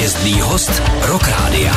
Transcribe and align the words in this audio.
Hvězdný 0.00 0.40
host 0.40 0.82
Rock 1.02 1.28
Rádia. 1.28 1.72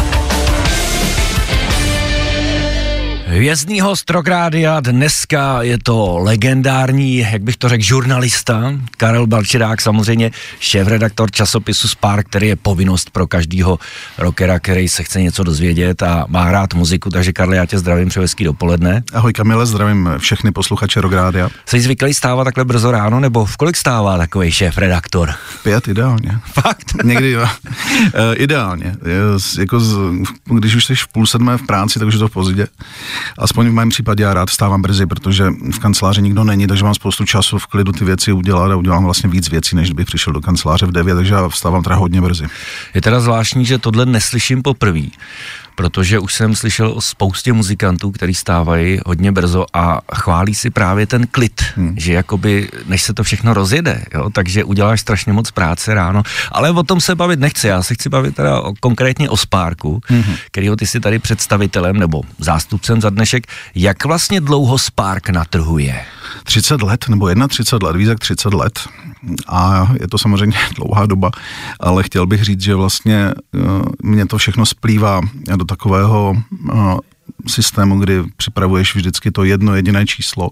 Hvězdný 3.34 3.82
host 3.82 4.10
Rokrádia, 4.10 4.80
dneska 4.80 5.62
je 5.62 5.78
to 5.84 6.18
legendární, 6.18 7.18
jak 7.18 7.42
bych 7.42 7.58
to 7.58 7.70
řekl, 7.70 7.84
žurnalista, 7.84 8.74
Karel 8.98 9.28
Balčirák, 9.28 9.82
samozřejmě 9.82 10.32
šéf-redaktor 10.60 11.32
časopisu 11.32 11.88
Spark, 11.88 12.28
který 12.28 12.48
je 12.48 12.56
povinnost 12.56 13.10
pro 13.10 13.28
každého 13.28 13.80
rockera, 14.18 14.60
který 14.60 14.90
se 14.90 15.04
chce 15.04 15.22
něco 15.22 15.44
dozvědět 15.44 16.04
a 16.04 16.26
má 16.28 16.52
rád 16.52 16.74
muziku, 16.74 17.10
takže 17.10 17.34
Karle, 17.34 17.56
já 17.56 17.66
tě 17.66 17.80
zdravím, 17.80 18.10
hezký 18.20 18.44
dopoledne. 18.44 19.04
Ahoj 19.14 19.34
Kamile, 19.34 19.66
zdravím 19.66 20.10
všechny 20.18 20.52
posluchače 20.52 21.02
Rokrádia. 21.02 21.50
Jsi 21.66 21.82
zvyklý 21.82 22.14
stávat 22.14 22.44
takhle 22.44 22.66
brzo 22.66 22.92
ráno, 22.92 23.20
nebo 23.20 23.46
v 23.46 23.58
kolik 23.58 23.78
stává 23.78 24.18
takový 24.18 24.52
šéf-redaktor? 24.52 25.34
Pět, 25.64 25.88
ideálně. 25.88 26.40
Fakt? 26.46 26.94
Někdy, 27.04 27.32
jo. 27.32 27.48
E, 28.14 28.36
ideálně. 28.36 28.86
Je, 28.86 29.20
jako 29.60 29.80
z, 29.80 29.98
když 30.46 30.76
už 30.76 30.86
jsi 30.86 30.96
v 30.96 31.08
půl 31.08 31.28
sedmé 31.28 31.58
v 31.58 31.66
práci, 31.66 32.00
tak 32.00 32.08
už 32.08 32.14
je 32.14 32.20
to 32.20 32.28
v 32.28 32.32
pozdě. 32.32 32.68
Aspoň 33.38 33.70
v 33.70 33.74
mém 33.74 33.90
případě 33.90 34.24
já 34.24 34.34
rád 34.34 34.50
vstávám 34.50 34.82
brzy, 34.82 35.06
protože 35.06 35.50
v 35.76 35.80
kanceláři 35.80 36.22
nikdo 36.22 36.44
není, 36.44 36.68
takže 36.68 36.84
mám 36.84 36.96
spoustu 36.96 37.26
času 37.26 37.58
v 37.58 37.68
klidu 37.68 37.92
ty 37.92 38.06
věci 38.06 38.32
udělat 38.32 38.72
a 38.72 38.76
udělám 38.76 39.04
vlastně 39.04 39.30
víc 39.30 39.50
věcí, 39.50 39.76
než 39.76 39.88
kdybych 39.88 40.06
přišel 40.06 40.34
do 40.34 40.42
kanceláře 40.42 40.86
v 40.86 40.92
9, 40.92 41.16
takže 41.16 41.34
já 41.34 41.50
vstávám 41.50 41.84
teda 41.84 41.96
hodně 41.96 42.22
brzy. 42.22 42.46
Je 42.94 43.02
teda 43.02 43.20
zvláštní, 43.20 43.66
že 43.66 43.78
tohle 43.78 44.06
neslyším 44.06 44.62
poprvé, 44.62 45.02
protože 45.76 46.20
už 46.20 46.34
jsem 46.34 46.56
slyšel 46.56 46.92
o 46.92 47.02
spoustě 47.02 47.54
muzikantů, 47.54 48.12
který 48.12 48.34
stávají 48.34 49.00
hodně 49.06 49.32
brzo 49.32 49.66
a 49.74 50.02
chválí 50.16 50.56
si 50.56 50.70
právě 50.70 51.08
ten 51.08 51.28
klid, 51.28 51.62
hmm. 51.76 51.96
že 51.98 52.14
jakoby, 52.14 52.70
než 52.86 53.04
se 53.04 53.14
to 53.14 53.24
všechno 53.24 53.54
rozjede, 53.54 54.06
jo, 54.14 54.30
takže 54.30 54.64
uděláš 54.64 55.02
strašně 55.02 55.34
moc 55.34 55.52
práce 55.52 55.94
ráno, 55.94 56.24
ale 56.52 56.72
o 56.72 56.84
tom 56.84 57.02
se 57.02 57.16
bavit 57.16 57.40
nechci, 57.40 57.68
já 57.68 57.84
se 57.84 57.94
chci 57.94 58.10
bavit 58.10 58.36
teda 58.36 58.62
o, 58.62 58.74
konkrétně 58.80 59.30
o 59.30 59.38
Sparku, 59.38 60.02
hmm. 60.08 60.36
kterýho 60.52 60.76
ty 60.76 60.88
si 60.88 61.00
tady 61.00 61.20
představitelem 61.20 61.98
nebo 61.98 62.22
zástupcem 62.40 63.02
za 63.02 63.10
dnešek, 63.10 63.48
jak 63.76 64.06
vlastně 64.06 64.42
dlouho 64.42 64.78
Spark 64.78 65.30
na 65.30 65.46
trhu 65.46 65.78
je? 65.78 66.06
30 66.44 66.82
let, 66.82 67.06
nebo 67.10 67.30
31 67.48 67.88
let, 67.88 67.96
víc 67.96 68.08
jak 68.08 68.20
30 68.20 68.54
let. 68.54 68.80
A 69.48 69.92
je 70.02 70.08
to 70.08 70.18
samozřejmě 70.18 70.58
dlouhá 70.76 71.06
doba, 71.06 71.32
ale 71.80 72.04
chtěl 72.04 72.28
bych 72.28 72.44
říct, 72.44 72.62
že 72.62 72.76
vlastně 72.76 73.34
uh, 73.54 73.86
mě 74.04 74.26
to 74.26 74.38
všechno 74.38 74.66
splývá 74.66 75.22
do 75.56 75.66
takového 75.66 76.36
uh, 76.74 76.98
systému, 77.48 78.00
kdy 78.00 78.24
připravuješ 78.38 78.96
vždycky 78.96 79.32
to 79.32 79.44
jedno 79.44 79.76
jediné 79.76 80.06
číslo. 80.06 80.50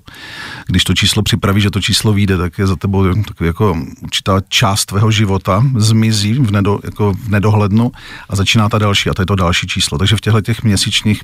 Když 0.68 0.84
to 0.84 0.94
číslo 0.94 1.24
připraví, 1.24 1.62
že 1.62 1.72
to 1.72 1.82
číslo 1.82 2.14
vyjde, 2.14 2.38
tak 2.38 2.58
je 2.58 2.68
za 2.68 2.76
tebou 2.76 3.24
takový 3.24 3.48
jako 3.48 3.78
určitá 4.04 4.42
část 4.50 4.86
tvého 4.86 5.12
života 5.12 5.64
zmizí 5.78 6.34
v, 6.34 6.52
nedo, 6.52 6.80
jako 6.84 7.14
v 7.14 7.28
nedohlednu 7.28 7.92
a 8.30 8.36
začíná 8.36 8.70
ta 8.70 8.78
další 8.78 9.10
a 9.10 9.14
to 9.14 9.22
je 9.22 9.26
to 9.26 9.36
další 9.36 9.68
číslo. 9.68 9.98
Takže 9.98 10.16
v 10.16 10.22
těchto 10.22 10.42
těch 10.42 10.64
měsíčních 10.64 11.22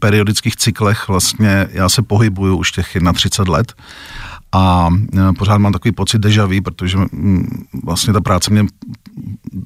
periodických 0.00 0.56
cyklech 0.56 1.08
vlastně 1.08 1.68
já 1.72 1.88
se 1.88 2.02
pohybuju 2.02 2.56
už 2.56 2.72
těch 2.72 2.96
31 3.14 3.52
let 3.52 3.74
a 4.52 4.88
e, 5.18 5.32
pořád 5.32 5.58
mám 5.58 5.72
takový 5.72 5.92
pocit 5.92 6.18
deja 6.18 6.46
vu, 6.46 6.62
protože 6.62 6.98
vlastně 7.84 8.12
ta 8.12 8.20
práce 8.20 8.50
mě 8.50 8.64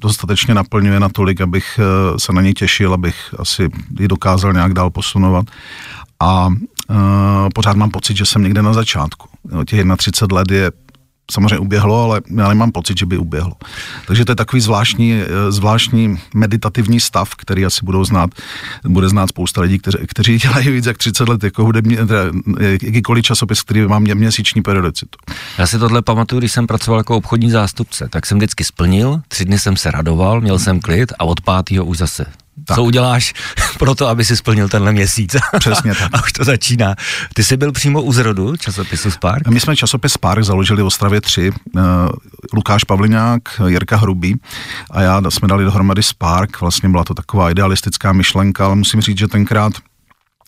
dostatečně 0.01 0.53
naplňuje 0.53 0.99
natolik, 0.99 1.41
abych 1.41 1.79
e, 1.79 2.19
se 2.19 2.33
na 2.33 2.41
něj 2.41 2.53
těšil, 2.53 2.93
abych 2.93 3.35
asi 3.39 3.69
ji 3.99 4.07
dokázal 4.07 4.53
nějak 4.53 4.73
dál 4.73 4.89
posunovat. 4.89 5.45
A 6.23 6.47
uh, 6.47 6.55
pořád 7.55 7.75
mám 7.75 7.91
pocit, 7.91 8.17
že 8.17 8.25
jsem 8.25 8.43
někde 8.43 8.61
na 8.61 8.73
začátku. 8.73 9.27
těch 9.65 9.85
31 9.97 10.37
let 10.37 10.51
je 10.51 10.71
samozřejmě 11.31 11.57
uběhlo, 11.57 12.03
ale 12.03 12.21
já 12.35 12.47
nemám 12.47 12.71
pocit, 12.71 12.97
že 12.97 13.05
by 13.05 13.17
uběhlo. 13.17 13.53
Takže 14.07 14.25
to 14.25 14.31
je 14.31 14.35
takový 14.35 14.61
zvláštní, 14.61 15.13
eh, 15.13 15.51
zvláštní 15.51 16.19
meditativní 16.33 16.99
stav, 16.99 17.35
který 17.35 17.65
asi 17.65 17.79
budou 17.83 18.05
znát, 18.05 18.29
bude 18.83 19.09
znát 19.09 19.27
spousta 19.27 19.61
lidí, 19.61 19.79
kteři, 19.79 19.97
kteří 20.07 20.37
dělají 20.37 20.69
víc 20.69 20.85
jak 20.85 20.97
30 20.97 21.29
let 21.29 21.43
jako 21.43 21.63
hudební, 21.63 21.95
teda 21.95 22.23
jakýkoliv 22.81 23.25
časopis, 23.25 23.61
který 23.61 23.81
má 23.81 23.99
mě, 23.99 24.15
měsíční 24.15 24.61
periodicitu. 24.61 25.19
Já 25.57 25.67
si 25.67 25.79
tohle 25.79 26.01
pamatuju, 26.01 26.39
když 26.39 26.51
jsem 26.51 26.67
pracoval 26.67 26.99
jako 26.99 27.17
obchodní 27.17 27.51
zástupce, 27.51 28.07
tak 28.09 28.25
jsem 28.25 28.37
vždycky 28.37 28.63
splnil, 28.63 29.21
tři 29.27 29.45
dny 29.45 29.59
jsem 29.59 29.77
se 29.77 29.91
radoval, 29.91 30.41
měl 30.41 30.59
jsem 30.59 30.79
klid 30.79 31.13
a 31.19 31.23
od 31.23 31.41
pátého 31.41 31.85
už 31.85 31.97
zase 31.97 32.25
tak. 32.67 32.75
Co 32.75 32.83
uděláš 32.83 33.33
pro 33.79 33.95
to, 33.95 34.07
aby 34.07 34.25
si 34.25 34.37
splnil 34.37 34.69
tenhle 34.69 34.91
měsíc? 34.91 35.35
Přesně 35.59 35.95
tak. 35.95 36.09
a 36.13 36.23
už 36.23 36.31
to 36.31 36.43
začíná. 36.43 36.95
Ty 37.33 37.43
jsi 37.43 37.57
byl 37.57 37.71
přímo 37.71 38.01
u 38.01 38.13
zrodu 38.13 38.57
časopisu 38.57 39.11
Spark? 39.11 39.47
My 39.47 39.59
jsme 39.59 39.75
časopis 39.75 40.13
Spark 40.13 40.43
založili 40.43 40.83
v 40.83 40.85
Ostravě 40.85 41.21
3. 41.21 41.51
Uh, 41.51 41.81
Lukáš 42.53 42.83
Pavliňák, 42.83 43.41
Jirka 43.67 43.97
Hrubý 43.97 44.39
a 44.91 45.01
já 45.01 45.21
jsme 45.29 45.47
dali 45.47 45.63
dohromady 45.63 46.03
Spark. 46.03 46.61
Vlastně 46.61 46.89
byla 46.89 47.03
to 47.03 47.13
taková 47.13 47.51
idealistická 47.51 48.13
myšlenka, 48.13 48.65
ale 48.65 48.75
musím 48.75 49.01
říct, 49.01 49.17
že 49.17 49.27
tenkrát 49.27 49.73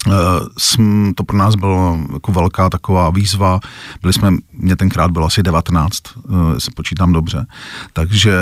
Uh, 0.08 1.14
to 1.16 1.24
pro 1.24 1.38
nás 1.38 1.56
bylo 1.56 2.00
jako 2.14 2.32
velká 2.32 2.70
taková 2.70 3.10
výzva. 3.10 3.60
Byli 4.02 4.14
jsme, 4.14 4.32
mě 4.54 4.76
tenkrát 4.76 5.12
bylo 5.12 5.26
asi 5.26 5.44
19, 5.44 5.92
uh, 6.16 6.58
se 6.58 6.72
počítám 6.76 7.14
dobře. 7.14 7.46
Takže 7.94 8.34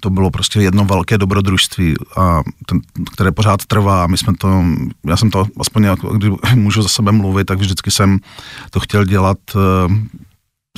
to 0.00 0.10
bylo 0.10 0.30
prostě 0.30 0.60
jedno 0.60 0.84
velké 0.84 1.18
dobrodružství, 1.18 1.94
a 2.16 2.42
ten, 2.66 2.80
které 3.14 3.32
pořád 3.32 3.66
trvá. 3.66 4.06
My 4.06 4.18
jsme 4.18 4.32
to, 4.38 4.64
já 5.06 5.16
jsem 5.16 5.30
to 5.30 5.46
aspoň, 5.60 5.84
jako, 5.84 6.08
když 6.08 6.32
můžu 6.54 6.82
za 6.82 6.88
sebe 6.88 7.12
mluvit, 7.12 7.44
tak 7.44 7.58
vždycky 7.58 7.90
jsem 7.90 8.18
to 8.70 8.80
chtěl 8.80 9.04
dělat 9.04 9.38
uh, 9.54 9.92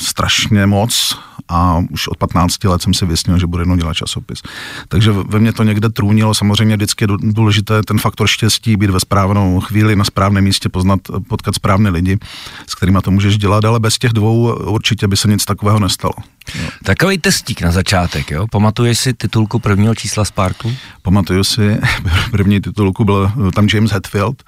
strašně 0.01 0.67
moc 0.67 1.19
a 1.53 1.83
už 1.91 2.09
od 2.09 2.17
15 2.17 2.65
let 2.65 2.83
jsem 2.83 2.95
si 2.95 3.07
vysnil, 3.07 3.39
že 3.39 3.47
bude 3.47 3.63
jednou 3.63 3.77
dělat 3.77 3.95
časopis. 3.95 4.43
Takže 4.89 5.13
ve 5.13 5.39
mně 5.39 5.53
to 5.53 5.63
někde 5.63 5.89
trůnilo, 5.89 6.35
samozřejmě 6.35 6.77
vždycky 6.77 7.05
je 7.05 7.09
důležité 7.21 7.83
ten 7.83 7.99
faktor 7.99 8.27
štěstí, 8.27 8.77
být 8.77 8.91
ve 8.91 9.01
správnou 9.01 9.61
chvíli 9.61 9.97
na 9.97 10.05
správném 10.05 10.45
místě, 10.45 10.69
poznat, 10.69 11.01
potkat 11.29 11.55
správné 11.55 11.91
lidi, 11.91 12.19
s 12.67 12.75
kterými 12.75 12.99
to 13.03 13.11
můžeš 13.11 13.39
dělat, 13.39 13.65
ale 13.65 13.81
bez 13.81 13.99
těch 13.99 14.13
dvou 14.13 14.55
určitě 14.55 15.09
by 15.09 15.17
se 15.17 15.29
nic 15.29 15.45
takového 15.45 15.79
nestalo. 15.79 16.15
Jo. 16.55 16.69
Takový 16.85 17.19
testík 17.19 17.63
na 17.63 17.71
začátek, 17.71 18.31
jo? 18.31 18.47
Pamatuješ 18.51 18.99
si 18.99 19.15
titulku 19.15 19.59
prvního 19.59 19.95
čísla 19.95 20.25
Sparku? 20.25 20.73
Pamatuju 21.03 21.45
si, 21.45 21.79
první 22.31 22.61
titulku 22.61 23.05
byl 23.05 23.33
tam 23.55 23.69
James 23.75 23.91
Hetfield, 23.91 24.43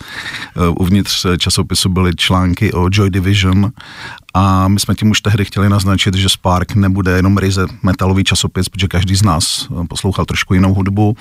uvnitř 0.78 1.26
časopisu 1.38 1.88
byly 1.88 2.16
články 2.16 2.72
o 2.72 2.88
Joy 2.92 3.10
Division 3.10 3.72
a 4.34 4.68
my 4.68 4.80
jsme 4.80 4.94
tím 4.94 5.10
už 5.10 5.20
tehdy 5.20 5.44
chtěli 5.44 5.68
naznačit, 5.68 6.14
že 6.14 6.28
Spark 6.28 6.74
nebude 6.74 7.10
jenom 7.10 7.38
ryze 7.38 7.66
metalový 7.82 8.24
časopis, 8.24 8.68
protože 8.68 8.88
každý 8.88 9.16
z 9.16 9.22
nás 9.22 9.68
poslouchal 9.88 10.24
trošku 10.24 10.54
jinou 10.54 10.74
hudbu. 10.74 11.16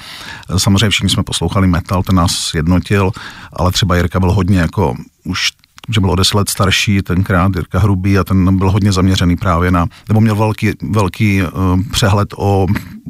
Samozřejmě 0.58 0.90
všichni 0.90 1.10
jsme 1.10 1.24
poslouchali 1.24 1.68
metal, 1.68 2.04
ten 2.04 2.16
nás 2.16 2.54
jednotil, 2.54 3.12
ale 3.54 3.72
třeba 3.72 3.96
Jirka 3.96 4.20
byl 4.20 4.32
hodně 4.32 4.60
jako 4.60 4.96
už 5.24 5.52
že 5.90 6.02
byl 6.02 6.12
o 6.12 6.16
deset 6.16 6.34
let 6.38 6.50
starší, 6.50 7.02
tenkrát 7.02 7.56
Jirka 7.56 7.80
Hrubý 7.80 8.18
a 8.18 8.24
ten 8.24 8.58
byl 8.58 8.72
hodně 8.72 8.92
zaměřený 8.92 9.36
právě 9.36 9.72
na, 9.72 9.88
nebo 10.08 10.22
měl 10.22 10.36
velký, 10.36 10.72
velký 10.92 11.42
uh, 11.44 11.50
přehled 11.92 12.30
o 12.38 12.68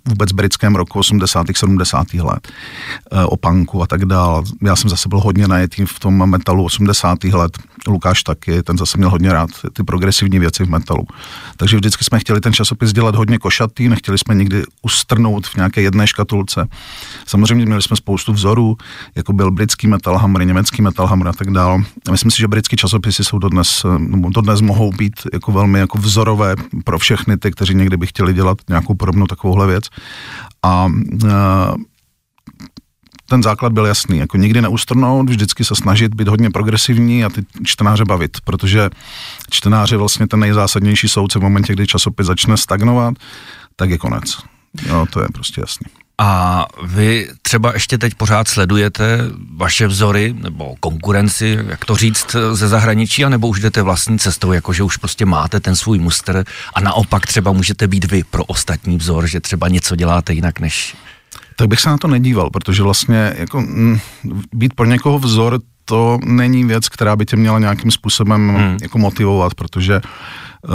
vůbec 0.07 0.31
britském 0.31 0.75
roku 0.75 0.99
80. 0.99 1.47
70. 1.55 2.13
let, 2.13 2.47
uh, 3.11 3.19
o 3.25 3.37
punku 3.37 3.83
a 3.83 3.87
tak 3.87 4.05
dále. 4.05 4.43
Já 4.61 4.75
jsem 4.75 4.89
zase 4.89 5.09
byl 5.09 5.19
hodně 5.19 5.47
najetý 5.47 5.85
v 5.85 5.99
tom 5.99 6.29
metalu 6.29 6.63
80. 6.63 7.23
let, 7.23 7.57
Lukáš 7.87 8.23
taky, 8.23 8.63
ten 8.63 8.77
zase 8.77 8.97
měl 8.97 9.09
hodně 9.09 9.33
rád 9.33 9.49
ty 9.73 9.83
progresivní 9.83 10.39
věci 10.39 10.63
v 10.63 10.69
metalu. 10.69 11.03
Takže 11.57 11.77
vždycky 11.77 12.03
jsme 12.03 12.19
chtěli 12.19 12.41
ten 12.41 12.53
časopis 12.53 12.93
dělat 12.93 13.15
hodně 13.15 13.37
košatý, 13.39 13.89
nechtěli 13.89 14.17
jsme 14.17 14.35
nikdy 14.35 14.63
ustrnout 14.81 15.47
v 15.47 15.55
nějaké 15.55 15.81
jedné 15.81 16.07
škatulce. 16.07 16.67
Samozřejmě 17.25 17.65
měli 17.65 17.81
jsme 17.81 17.97
spoustu 17.97 18.33
vzorů, 18.33 18.77
jako 19.15 19.33
byl 19.33 19.51
britský 19.51 19.87
metal 19.87 20.17
hammer, 20.17 20.45
německý 20.45 20.81
metal 20.81 21.07
hammer 21.07 21.27
a 21.27 21.33
tak 21.33 21.51
dále. 21.51 21.83
A 22.07 22.11
myslím 22.11 22.31
si, 22.31 22.37
že 22.37 22.47
britský 22.47 22.75
časopisy 22.75 23.23
jsou 23.23 23.39
dodnes, 23.39 23.85
nebo 23.97 24.29
dodnes 24.29 24.61
mohou 24.61 24.91
být 24.91 25.13
jako 25.33 25.51
velmi 25.51 25.79
jako 25.79 25.97
vzorové 25.97 26.55
pro 26.83 26.99
všechny 26.99 27.37
ty, 27.37 27.51
kteří 27.51 27.75
někdy 27.75 27.97
by 27.97 28.07
chtěli 28.07 28.33
dělat 28.33 28.57
nějakou 28.69 28.93
podobnou 28.93 29.25
takovouhle 29.27 29.67
věc. 29.67 29.83
A 30.63 30.85
uh, 30.85 31.29
ten 33.29 33.43
základ 33.43 33.73
byl 33.73 33.85
jasný, 33.85 34.17
jako 34.17 34.37
nikdy 34.37 34.61
neustrnout, 34.61 35.29
vždycky 35.29 35.65
se 35.65 35.75
snažit 35.75 36.15
být 36.15 36.27
hodně 36.27 36.49
progresivní 36.49 37.25
a 37.25 37.29
ty 37.29 37.45
čtenáře 37.63 38.05
bavit, 38.05 38.37
protože 38.43 38.89
čtenář 39.49 39.91
je 39.91 39.97
vlastně 39.97 40.27
ten 40.27 40.39
nejzásadnější 40.39 41.09
soudce 41.09 41.39
v 41.39 41.41
momentě, 41.41 41.73
kdy 41.73 41.87
časopis 41.87 42.27
začne 42.27 42.57
stagnovat, 42.57 43.13
tak 43.75 43.89
je 43.89 43.97
konec. 43.97 44.37
Jo, 44.87 45.05
to 45.09 45.21
je 45.21 45.27
prostě 45.33 45.61
jasný. 45.61 46.02
A 46.17 46.65
vy 46.83 47.29
třeba 47.41 47.73
ještě 47.73 47.97
teď 47.97 48.15
pořád 48.15 48.47
sledujete 48.47 49.19
vaše 49.55 49.87
vzory 49.87 50.35
nebo 50.37 50.75
konkurenci, 50.79 51.59
jak 51.67 51.85
to 51.85 51.95
říct, 51.95 52.35
ze 52.51 52.67
zahraničí, 52.67 53.25
anebo 53.25 53.47
už 53.47 53.59
jdete 53.59 53.81
vlastní 53.81 54.19
cestou, 54.19 54.51
jakože 54.51 54.83
už 54.83 54.97
prostě 54.97 55.25
máte 55.25 55.59
ten 55.59 55.75
svůj 55.75 55.99
muster 55.99 56.45
a 56.73 56.81
naopak 56.81 57.27
třeba 57.27 57.51
můžete 57.51 57.87
být 57.87 58.11
vy 58.11 58.23
pro 58.23 58.43
ostatní 58.43 58.97
vzor, 58.97 59.27
že 59.27 59.39
třeba 59.39 59.67
něco 59.67 59.95
děláte 59.95 60.33
jinak 60.33 60.59
než 60.59 60.95
tak 61.55 61.67
bych 61.67 61.79
se 61.79 61.89
na 61.89 61.97
to 61.97 62.07
nedíval, 62.07 62.49
protože 62.49 62.83
vlastně 62.83 63.33
jako, 63.37 63.59
m, 63.59 63.65
mm, 64.23 64.41
být 64.53 64.73
pro 64.73 64.85
někoho 64.85 65.19
vzor, 65.19 65.59
to 65.85 66.19
není 66.25 66.63
věc, 66.63 66.89
která 66.89 67.15
by 67.15 67.25
tě 67.25 67.35
měla 67.35 67.59
nějakým 67.59 67.91
způsobem 67.91 68.49
hmm. 68.49 68.77
jako 68.81 68.97
motivovat, 68.97 69.53
protože 69.55 70.01
uh, 70.01 70.71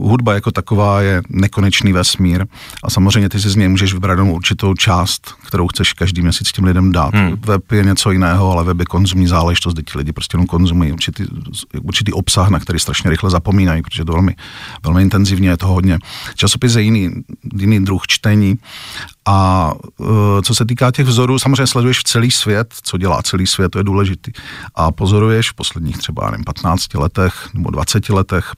hudba 0.00 0.34
jako 0.34 0.50
taková 0.50 1.00
je 1.00 1.22
nekonečný 1.28 1.92
vesmír 1.92 2.46
a 2.84 2.90
samozřejmě 2.90 3.28
ty 3.28 3.40
si 3.40 3.50
z 3.50 3.56
něj 3.56 3.68
můžeš 3.68 3.92
vybrat 3.92 4.12
jenom 4.12 4.30
určitou 4.30 4.74
část, 4.74 5.34
kterou 5.46 5.68
chceš 5.68 5.92
každý 5.92 6.22
měsíc 6.22 6.52
těm 6.52 6.64
lidem 6.64 6.92
dát. 6.92 7.14
Hmm. 7.14 7.36
Web 7.46 7.72
je 7.72 7.84
něco 7.84 8.10
jiného, 8.10 8.52
ale 8.52 8.64
web 8.64 8.78
je 8.78 8.84
konzumní 8.84 9.26
záležitost, 9.26 9.74
kde 9.74 9.82
ti 9.82 9.98
lidi 9.98 10.12
prostě 10.12 10.34
jenom 10.34 10.46
konzumují 10.46 10.92
určitý, 10.92 11.24
určitý 11.82 12.12
obsah, 12.12 12.48
na 12.48 12.58
který 12.58 12.78
strašně 12.78 13.10
rychle 13.10 13.30
zapomínají, 13.30 13.82
protože 13.82 14.04
to 14.04 14.12
velmi, 14.12 14.36
velmi 14.82 15.02
intenzivně 15.02 15.48
je 15.48 15.56
to 15.56 15.66
hodně. 15.66 15.98
Časopis 16.34 16.74
je 16.74 16.82
jiný, 16.82 17.10
jiný 17.54 17.84
druh 17.84 18.06
čtení 18.06 18.58
a 19.26 19.72
uh, 19.96 20.06
co 20.44 20.54
se 20.54 20.64
týká 20.64 20.90
těch 20.90 21.06
vzorů, 21.06 21.38
samozřejmě 21.38 21.66
sleduješ 21.66 21.98
v 21.98 22.04
celý 22.04 22.30
svět, 22.30 22.74
co 22.82 22.98
dělá 22.98 23.22
celý 23.22 23.46
svět, 23.46 23.68
to 23.68 23.78
je 23.78 23.84
důležitý. 23.84 24.32
A 24.74 24.92
pozoruješ 24.92 25.50
v 25.50 25.54
posledních 25.54 25.98
třeba 25.98 26.30
nevím, 26.30 26.44
15 26.44 26.94
letech 26.94 27.48
nebo 27.54 27.70
20 27.70 28.08
letech, 28.08 28.52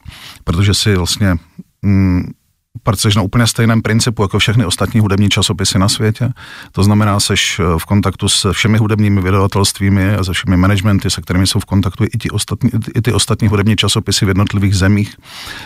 protože 0.45 0.75
si 0.75 0.86
vlastně 0.95 1.37
mm, 1.83 2.33
pracuješ 2.83 3.17
na 3.17 3.23
úplně 3.23 3.47
stejném 3.47 3.83
principu 3.83 4.23
jako 4.23 4.39
všechny 4.39 4.65
ostatní 4.65 5.01
hudební 5.01 5.29
časopisy 5.29 5.79
na 5.79 5.89
světě. 5.89 6.29
To 6.73 6.83
znamená, 6.83 7.21
seš 7.21 7.61
eh, 7.61 7.79
v 7.79 7.85
kontaktu 7.85 8.29
s 8.29 8.53
všemi 8.53 8.79
hudebními 8.79 9.21
vydavatelstvími 9.21 10.15
a 10.15 10.25
se 10.25 10.33
všemi 10.33 10.57
managementy, 10.57 11.11
se 11.11 11.21
kterými 11.21 11.47
jsou 11.47 11.61
v 11.61 11.65
kontaktu 11.65 12.05
i, 12.05 12.19
ty 12.19 12.31
ostatní, 12.31 12.71
i 12.95 13.03
ty 13.03 13.13
ostatní 13.13 13.49
hudební 13.49 13.77
časopisy 13.77 14.25
v 14.25 14.29
jednotlivých 14.29 14.77
zemích 14.77 15.17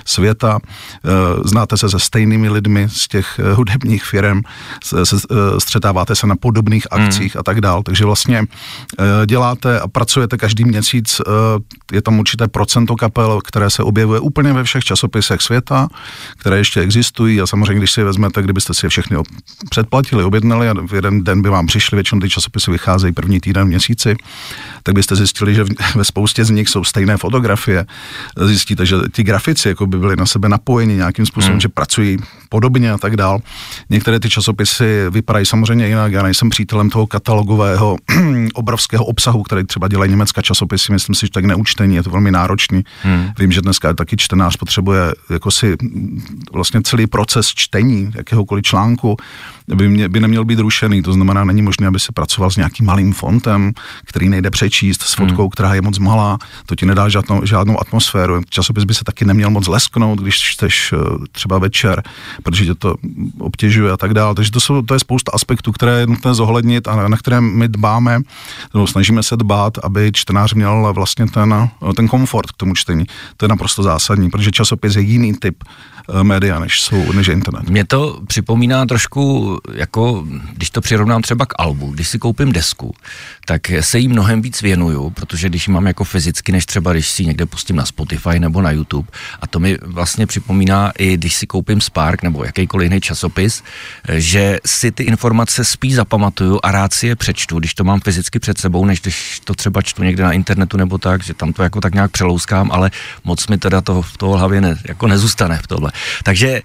světa. 0.04 0.58
Eh, 0.64 1.08
znáte 1.44 1.76
se 1.76 1.90
se 1.90 1.98
stejnými 1.98 2.48
lidmi 2.48 2.88
z 2.88 3.08
těch 3.08 3.38
eh, 3.38 3.54
hudebních 3.54 4.04
firm, 4.04 4.40
střetáváte 5.58 6.14
se 6.14 6.26
na 6.26 6.36
podobných 6.36 6.86
hmm. 6.90 7.04
akcích 7.04 7.34
hmm. 7.34 7.40
a 7.40 7.42
tak 7.42 7.60
dál. 7.60 7.82
Takže 7.82 8.04
vlastně 8.04 8.44
děláte 9.26 9.80
a 9.80 9.88
pracujete 9.88 10.36
každý 10.36 10.64
měsíc, 10.64 11.20
je 11.92 12.02
tam 12.02 12.18
určité 12.18 12.48
procento 12.48 12.96
kapel, 12.96 13.40
které 13.44 13.70
se 13.70 13.82
objevuje 13.82 14.20
úplně 14.20 14.52
ve 14.52 14.64
všech 14.64 14.84
časopisech 14.84 15.40
světa, 15.40 15.88
které 16.36 16.58
ještě 16.58 16.80
existují 16.80 16.99
existují 17.00 17.40
a 17.40 17.46
samozřejmě, 17.46 17.78
když 17.78 17.90
si 17.90 18.00
je 18.00 18.04
vezmete, 18.04 18.42
kdybyste 18.42 18.74
si 18.74 18.86
je 18.86 18.90
všechny 18.90 19.16
předplatili, 19.70 20.24
objednali 20.24 20.68
a 20.68 20.74
v 20.86 20.94
jeden 20.94 21.24
den 21.24 21.42
by 21.42 21.48
vám 21.48 21.66
přišli, 21.66 21.96
většinou 21.96 22.20
ty 22.20 22.28
časopisy 22.28 22.70
vycházejí 22.70 23.12
první 23.12 23.40
týden 23.40 23.64
v 23.64 23.68
měsíci, 23.68 24.16
tak 24.82 24.94
byste 24.94 25.16
zjistili, 25.16 25.54
že 25.54 25.64
ve 25.94 26.04
spoustě 26.04 26.44
z 26.44 26.50
nich 26.50 26.68
jsou 26.68 26.84
stejné 26.84 27.16
fotografie. 27.16 27.86
Zjistíte, 28.36 28.86
že 28.86 28.96
ti 29.12 29.22
grafici 29.22 29.68
jako 29.68 29.86
by 29.86 29.98
byli 29.98 30.16
na 30.16 30.26
sebe 30.26 30.48
napojeni 30.48 30.94
nějakým 30.94 31.26
způsobem, 31.26 31.52
hmm. 31.52 31.60
že 31.60 31.68
pracují 31.68 32.18
podobně 32.48 32.92
a 32.92 32.98
tak 32.98 33.16
dál. 33.16 33.40
Některé 33.90 34.20
ty 34.20 34.30
časopisy 34.30 35.10
vypadají 35.10 35.46
samozřejmě 35.46 35.88
jinak. 35.88 36.12
Já 36.12 36.22
nejsem 36.22 36.50
přítelem 36.50 36.90
toho 36.90 37.06
katalogového 37.06 37.96
obrovského 38.54 39.04
obsahu, 39.04 39.42
který 39.42 39.64
třeba 39.64 39.88
dělají 39.88 40.10
německá 40.10 40.42
časopisy. 40.42 40.92
Myslím 40.92 41.14
si, 41.14 41.26
že 41.26 41.32
tak 41.32 41.44
neúčtení, 41.44 41.96
je 41.96 42.02
to 42.02 42.10
velmi 42.10 42.30
náročný. 42.30 42.84
Hmm. 43.02 43.32
Vím, 43.38 43.52
že 43.52 43.60
dneska 43.60 43.94
taky 43.94 44.16
čtenář 44.16 44.56
potřebuje 44.56 45.12
jako 45.30 45.50
si 45.50 45.76
vlastně 46.52 46.82
celý 46.90 47.06
proces 47.06 47.46
čtení 47.54 48.10
jakéhokoliv 48.14 48.64
článku 48.64 49.16
by, 49.74 49.88
mě, 49.88 50.08
by 50.08 50.20
neměl 50.20 50.44
být 50.44 50.58
rušený. 50.58 51.02
To 51.02 51.12
znamená, 51.12 51.44
není 51.44 51.62
možné, 51.62 51.86
aby 51.86 52.00
se 52.00 52.12
pracoval 52.12 52.50
s 52.50 52.56
nějakým 52.56 52.86
malým 52.86 53.12
fontem, 53.12 53.72
který 54.04 54.28
nejde 54.28 54.50
přečíst, 54.50 55.02
s 55.02 55.14
fotkou, 55.14 55.42
hmm. 55.42 55.50
která 55.50 55.74
je 55.74 55.82
moc 55.82 55.98
malá, 55.98 56.38
to 56.66 56.74
ti 56.74 56.86
nedá 56.86 57.08
žádnou, 57.08 57.46
žádnou 57.46 57.80
atmosféru. 57.80 58.42
Časopis 58.48 58.84
by 58.84 58.94
se 58.94 59.04
taky 59.04 59.24
neměl 59.24 59.50
moc 59.50 59.66
lesknout, 59.66 60.18
když 60.18 60.34
čteš 60.38 60.92
eh, 60.92 60.96
třeba 61.32 61.58
večer, 61.58 62.02
protože 62.42 62.64
tě 62.64 62.74
to 62.74 62.94
obtěžuje 63.38 63.92
a 63.92 63.96
tak 63.96 64.14
dále. 64.14 64.34
Takže 64.34 64.50
to, 64.50 64.60
jsou, 64.60 64.82
to 64.82 64.94
je 64.94 65.00
spousta 65.00 65.32
aspektů, 65.34 65.72
které 65.72 66.00
je 66.00 66.06
nutné 66.06 66.34
zohlednit 66.34 66.88
a 66.88 67.08
na 67.08 67.16
které 67.16 67.40
my 67.40 67.68
dbáme, 67.68 68.20
nebo 68.74 68.86
snažíme 68.86 69.22
se 69.22 69.36
dbát, 69.36 69.78
aby 69.82 70.10
čtenář 70.14 70.54
měl 70.54 70.92
vlastně 70.92 71.26
ten, 71.26 71.70
ten 71.96 72.08
komfort 72.08 72.50
k 72.50 72.56
tomu 72.56 72.74
čtení. 72.74 73.04
To 73.36 73.44
je 73.44 73.48
naprosto 73.48 73.82
zásadní, 73.82 74.30
protože 74.30 74.50
časopis 74.50 74.96
je 74.96 75.02
jiný 75.02 75.34
typ 75.34 75.64
Eh, 76.08 76.24
média, 76.24 76.58
než, 76.58 76.79
jsou, 76.80 77.12
než 77.12 77.26
je 77.26 77.34
internet. 77.34 77.68
Mě 77.68 77.84
to 77.84 78.20
připomíná 78.26 78.86
trošku, 78.86 79.58
jako 79.74 80.26
když 80.52 80.70
to 80.70 80.80
přirovnám 80.80 81.22
třeba 81.22 81.46
k 81.46 81.52
albu, 81.58 81.90
když 81.90 82.08
si 82.08 82.18
koupím 82.18 82.52
desku, 82.52 82.94
tak 83.46 83.62
se 83.80 83.98
jí 83.98 84.08
mnohem 84.08 84.42
víc 84.42 84.62
věnuju, 84.62 85.10
protože 85.10 85.48
když 85.48 85.68
ji 85.68 85.74
mám 85.74 85.86
jako 85.86 86.04
fyzicky, 86.04 86.52
než 86.52 86.66
třeba 86.66 86.92
když 86.92 87.08
si 87.08 87.26
někde 87.26 87.46
pustím 87.46 87.76
na 87.76 87.84
Spotify 87.84 88.38
nebo 88.38 88.62
na 88.62 88.70
YouTube. 88.70 89.08
A 89.40 89.46
to 89.46 89.58
mi 89.58 89.78
vlastně 89.82 90.26
připomíná 90.26 90.92
i 90.98 91.16
když 91.16 91.34
si 91.34 91.46
koupím 91.46 91.80
Spark 91.80 92.22
nebo 92.22 92.44
jakýkoliv 92.44 92.84
jiný 92.84 93.00
časopis, 93.00 93.62
že 94.12 94.58
si 94.66 94.92
ty 94.92 95.02
informace 95.02 95.64
spíš 95.64 95.94
zapamatuju 95.94 96.58
a 96.62 96.72
rád 96.72 96.94
si 96.94 97.06
je 97.06 97.16
přečtu, 97.16 97.58
když 97.58 97.74
to 97.74 97.84
mám 97.84 98.00
fyzicky 98.00 98.38
před 98.38 98.58
sebou, 98.58 98.84
než 98.84 99.00
když 99.00 99.40
to 99.44 99.54
třeba 99.54 99.82
čtu 99.82 100.02
někde 100.02 100.24
na 100.24 100.32
internetu 100.32 100.76
nebo 100.76 100.98
tak, 100.98 101.22
že 101.22 101.34
tam 101.34 101.52
to 101.52 101.62
jako 101.62 101.80
tak 101.80 101.94
nějak 101.94 102.10
přelouskám, 102.10 102.70
ale 102.72 102.90
moc 103.24 103.46
mi 103.46 103.58
teda 103.58 103.80
to 103.80 104.02
v 104.02 104.16
toho 104.16 104.38
hlavě 104.38 104.60
ne, 104.60 104.74
jako 104.84 105.06
nezůstane 105.06 105.58
v 105.62 105.66
tohle. 105.66 105.92
Takže 106.24 106.62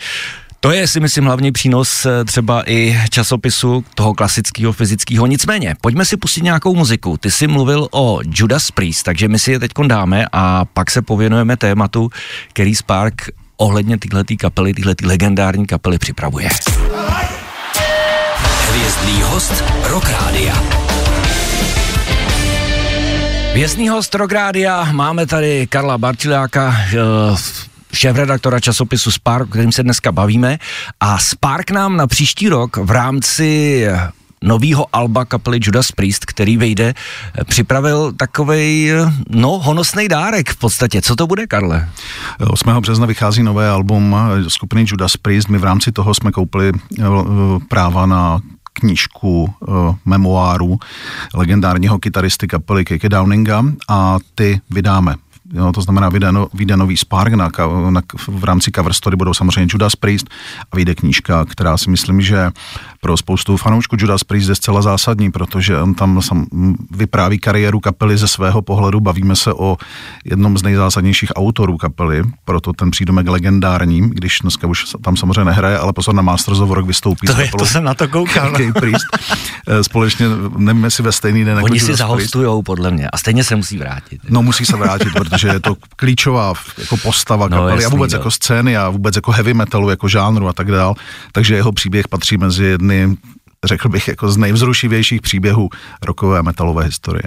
to 0.60 0.72
je 0.72 0.88
si 0.88 1.00
myslím 1.00 1.25
hlavní 1.25 1.52
přínos 1.52 2.06
eh, 2.06 2.25
třeba 2.25 2.69
i 2.69 3.00
časopisu 3.10 3.86
toho 3.96 4.13
klasického 4.13 4.74
fyzického. 4.74 5.25
Nicméně, 5.25 5.75
pojďme 5.81 6.06
si 6.06 6.18
pustit 6.18 6.44
nějakou 6.44 6.75
muziku. 6.75 7.18
Ty 7.18 7.31
jsi 7.31 7.48
mluvil 7.48 7.88
o 7.92 8.19
Judas 8.25 8.72
Priest, 8.72 9.04
takže 9.04 9.28
my 9.28 9.40
si 9.40 9.52
je 9.52 9.60
teď 9.60 9.72
dáme 9.88 10.25
a 10.31 10.66
pak 10.66 10.92
se 10.92 11.02
pověnujeme 11.02 11.57
tématu, 11.57 12.10
který 12.50 12.75
Spark 12.75 13.30
ohledně 13.57 13.98
tyhletý 13.98 14.38
kapely, 14.38 14.74
tyhletý 14.74 15.06
legendární 15.06 15.66
kapely 15.66 15.98
připravuje. 15.98 16.50
Hvězdný 18.69 19.22
host 19.22 19.63
Rock 19.84 20.10
Rádia. 20.10 20.63
Vězný 23.54 23.90
host 23.90 24.16
Rográdia, 24.16 24.88
máme 24.92 25.25
tady 25.25 25.68
Karla 25.68 25.98
Bartiláka, 25.98 26.75
eh, 26.94 27.65
šéf-redaktora 27.95 28.59
časopisu 28.59 29.12
Spark, 29.12 29.50
kterým 29.50 29.71
se 29.71 29.83
dneska 29.83 30.12
bavíme. 30.12 30.57
A 31.00 31.18
Spark 31.18 31.71
nám 31.71 31.97
na 31.97 32.07
příští 32.07 32.50
rok 32.50 32.77
v 32.77 32.92
rámci 32.92 33.88
novýho 34.44 34.86
alba 34.94 35.25
kapely 35.25 35.59
Judas 35.62 35.92
Priest, 35.92 36.25
který 36.25 36.57
vejde, 36.57 36.94
připravil 37.45 38.12
takový 38.12 38.92
no, 39.30 39.50
honosný 39.50 40.07
dárek 40.07 40.50
v 40.50 40.56
podstatě. 40.56 41.01
Co 41.01 41.15
to 41.15 41.27
bude, 41.27 41.47
Karle? 41.47 41.89
8. 42.47 42.71
března 42.80 43.06
vychází 43.06 43.44
nové 43.44 43.69
album 43.69 44.15
skupiny 44.47 44.86
Judas 44.88 45.18
Priest. 45.18 45.50
My 45.50 45.57
v 45.57 45.63
rámci 45.63 45.92
toho 45.92 46.13
jsme 46.13 46.31
koupili 46.31 46.71
eh, 47.00 47.03
práva 47.69 48.06
na 48.06 48.42
knížku 48.80 49.53
uh, 49.59 49.95
memoáru 50.06 50.80
legendárního 51.33 52.00
kytaristy 52.00 52.47
kapely 52.47 52.86
Keke 52.86 53.09
Downinga 53.09 53.63
a 53.88 54.18
ty 54.36 54.62
vydáme 54.69 55.15
Jo, 55.53 55.71
to 55.71 55.81
znamená, 55.81 56.09
vyjde, 56.09 56.31
no, 56.31 56.47
vyjde 56.53 56.77
nový 56.77 56.97
Spark, 56.97 57.33
na, 57.33 57.50
na, 57.89 58.01
v 58.27 58.44
rámci 58.44 58.71
cover 58.71 58.94
story 58.94 59.15
budou 59.15 59.33
samozřejmě 59.33 59.68
Judas 59.74 59.95
Priest 59.95 60.30
a 60.71 60.75
vyjde 60.75 60.95
knížka, 60.95 61.45
která 61.45 61.77
si 61.77 61.89
myslím, 61.89 62.21
že 62.21 62.51
pro 63.02 63.18
spoustu 63.18 63.57
fanoušků 63.57 63.95
Judas 63.99 64.23
Priest 64.23 64.49
je 64.49 64.56
zcela 64.56 64.81
zásadní, 64.81 65.31
protože 65.31 65.81
on 65.81 65.94
tam 65.94 66.21
sam 66.21 66.45
vypráví 66.92 67.40
kariéru 67.40 67.80
kapely 67.80 68.18
ze 68.18 68.28
svého 68.28 68.61
pohledu, 68.61 68.99
bavíme 68.99 69.35
se 69.35 69.54
o 69.54 69.78
jednom 70.25 70.57
z 70.57 70.64
nejzásadnějších 70.64 71.30
autorů 71.35 71.78
kapely, 71.78 72.23
proto 72.45 72.73
ten 72.73 72.92
přídomek 72.92 73.28
legendární, 73.28 74.09
když 74.09 74.40
dneska 74.42 74.68
už 74.68 74.85
tam 75.04 75.18
samozřejmě 75.18 75.45
nehraje, 75.45 75.78
ale 75.78 75.94
pozor 75.94 76.16
na 76.16 76.21
Masters 76.21 76.59
of 76.59 76.71
Rock 76.71 76.87
vystoupí. 76.87 77.28
To, 77.28 77.42
je, 77.42 77.49
to 77.57 77.66
jsem 77.66 77.83
na 77.83 77.94
to 77.94 78.07
koukal. 78.07 78.54
Priest. 78.80 79.06
Eh, 79.68 79.83
společně, 79.83 80.25
nevím, 80.57 80.83
jestli 80.83 81.04
ve 81.04 81.11
stejný 81.11 81.45
den. 81.45 81.57
Jako 81.57 81.66
Oni 81.66 81.78
jako 81.78 81.85
si 81.85 81.95
zahostujou, 81.95 82.61
podle 82.61 82.92
mě, 82.92 83.09
a 83.09 83.18
stejně 83.18 83.44
se 83.44 83.56
musí 83.56 83.78
vrátit. 83.78 84.21
No 84.30 84.44
musí 84.44 84.66
se 84.66 84.78
vrátit, 84.78 85.14
protože 85.14 85.34
je 85.44 85.59
to 85.59 85.75
klíčová 85.95 86.54
jako 86.77 86.97
postava 86.97 87.47
no, 87.47 87.57
kapely 87.57 87.83
jasný, 87.83 87.85
a 87.85 87.89
vůbec 87.89 88.13
no. 88.13 88.18
jako 88.18 88.31
scény 88.31 88.77
a 88.77 88.89
vůbec 88.89 89.15
jako 89.15 89.31
heavy 89.31 89.54
metalu, 89.54 89.89
jako 89.89 90.07
žánru 90.07 90.47
a 90.47 90.54
tak 90.54 90.71
dál. 90.71 90.95
Takže 91.31 91.56
jeho 91.56 91.71
příběh 91.71 92.07
patří 92.07 92.37
mezi 92.37 92.63
jedny 92.63 93.18
řekl 93.68 93.90
bych, 93.90 94.07
jako 94.07 94.31
z 94.31 94.38
nejvzrušivějších 94.38 95.22
příběhů 95.22 95.69
rokové 96.02 96.44
metalové 96.44 96.84
historie. 96.84 97.24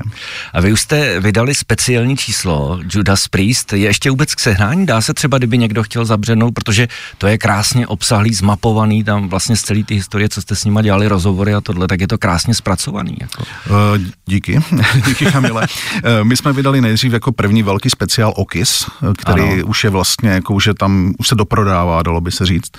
A 0.53 0.61
vy 0.61 0.73
už 0.73 0.81
jste 0.81 1.21
vydali 1.21 1.55
speciální 1.55 2.17
číslo 2.17 2.81
Judas 2.95 3.29
Priest. 3.29 3.73
Je 3.73 3.79
ještě 3.79 4.11
vůbec 4.11 4.35
k 4.35 4.41
sehnání? 4.41 4.87
Dá 4.87 5.01
se 5.01 5.15
třeba, 5.15 5.39
kdyby 5.39 5.59
někdo 5.59 5.83
chtěl 5.83 6.05
zabřenout, 6.05 6.55
protože 6.55 6.89
to 7.19 7.27
je 7.27 7.39
krásně 7.39 7.87
obsahlý, 7.87 8.35
zmapovaný, 8.35 9.05
tam 9.05 9.29
vlastně 9.29 9.57
z 9.57 9.63
celé 9.63 9.83
ty 9.83 9.95
historie, 9.95 10.29
co 10.29 10.43
jste 10.43 10.57
s 10.57 10.65
nima 10.65 10.83
dělali, 10.83 11.09
rozhovory 11.09 11.55
a 11.55 11.61
tohle, 11.61 11.89
tak 11.89 12.01
je 12.01 12.09
to 12.09 12.19
krásně 12.19 12.55
zpracovaný. 12.55 13.17
Jako. 13.21 13.45
Uh, 13.71 14.05
díky, 14.27 14.61
díky 15.07 15.27
Kamile. 15.27 15.67
Uh, 15.95 16.11
my 16.23 16.37
jsme 16.37 16.53
vydali 16.53 16.81
nejdřív 16.81 17.13
jako 17.13 17.33
první 17.33 17.63
velký 17.63 17.91
speciál 17.91 18.33
Okis, 18.37 18.87
který 19.19 19.43
ano. 19.43 19.67
už 19.67 19.85
je 19.85 19.91
vlastně, 19.91 20.31
jako 20.31 20.55
už 20.55 20.67
je 20.67 20.75
tam, 20.75 21.15
už 21.19 21.29
se 21.29 21.35
doprodává, 21.35 22.03
dalo 22.03 22.21
by 22.21 22.33
se 22.33 22.47
říct. 22.47 22.71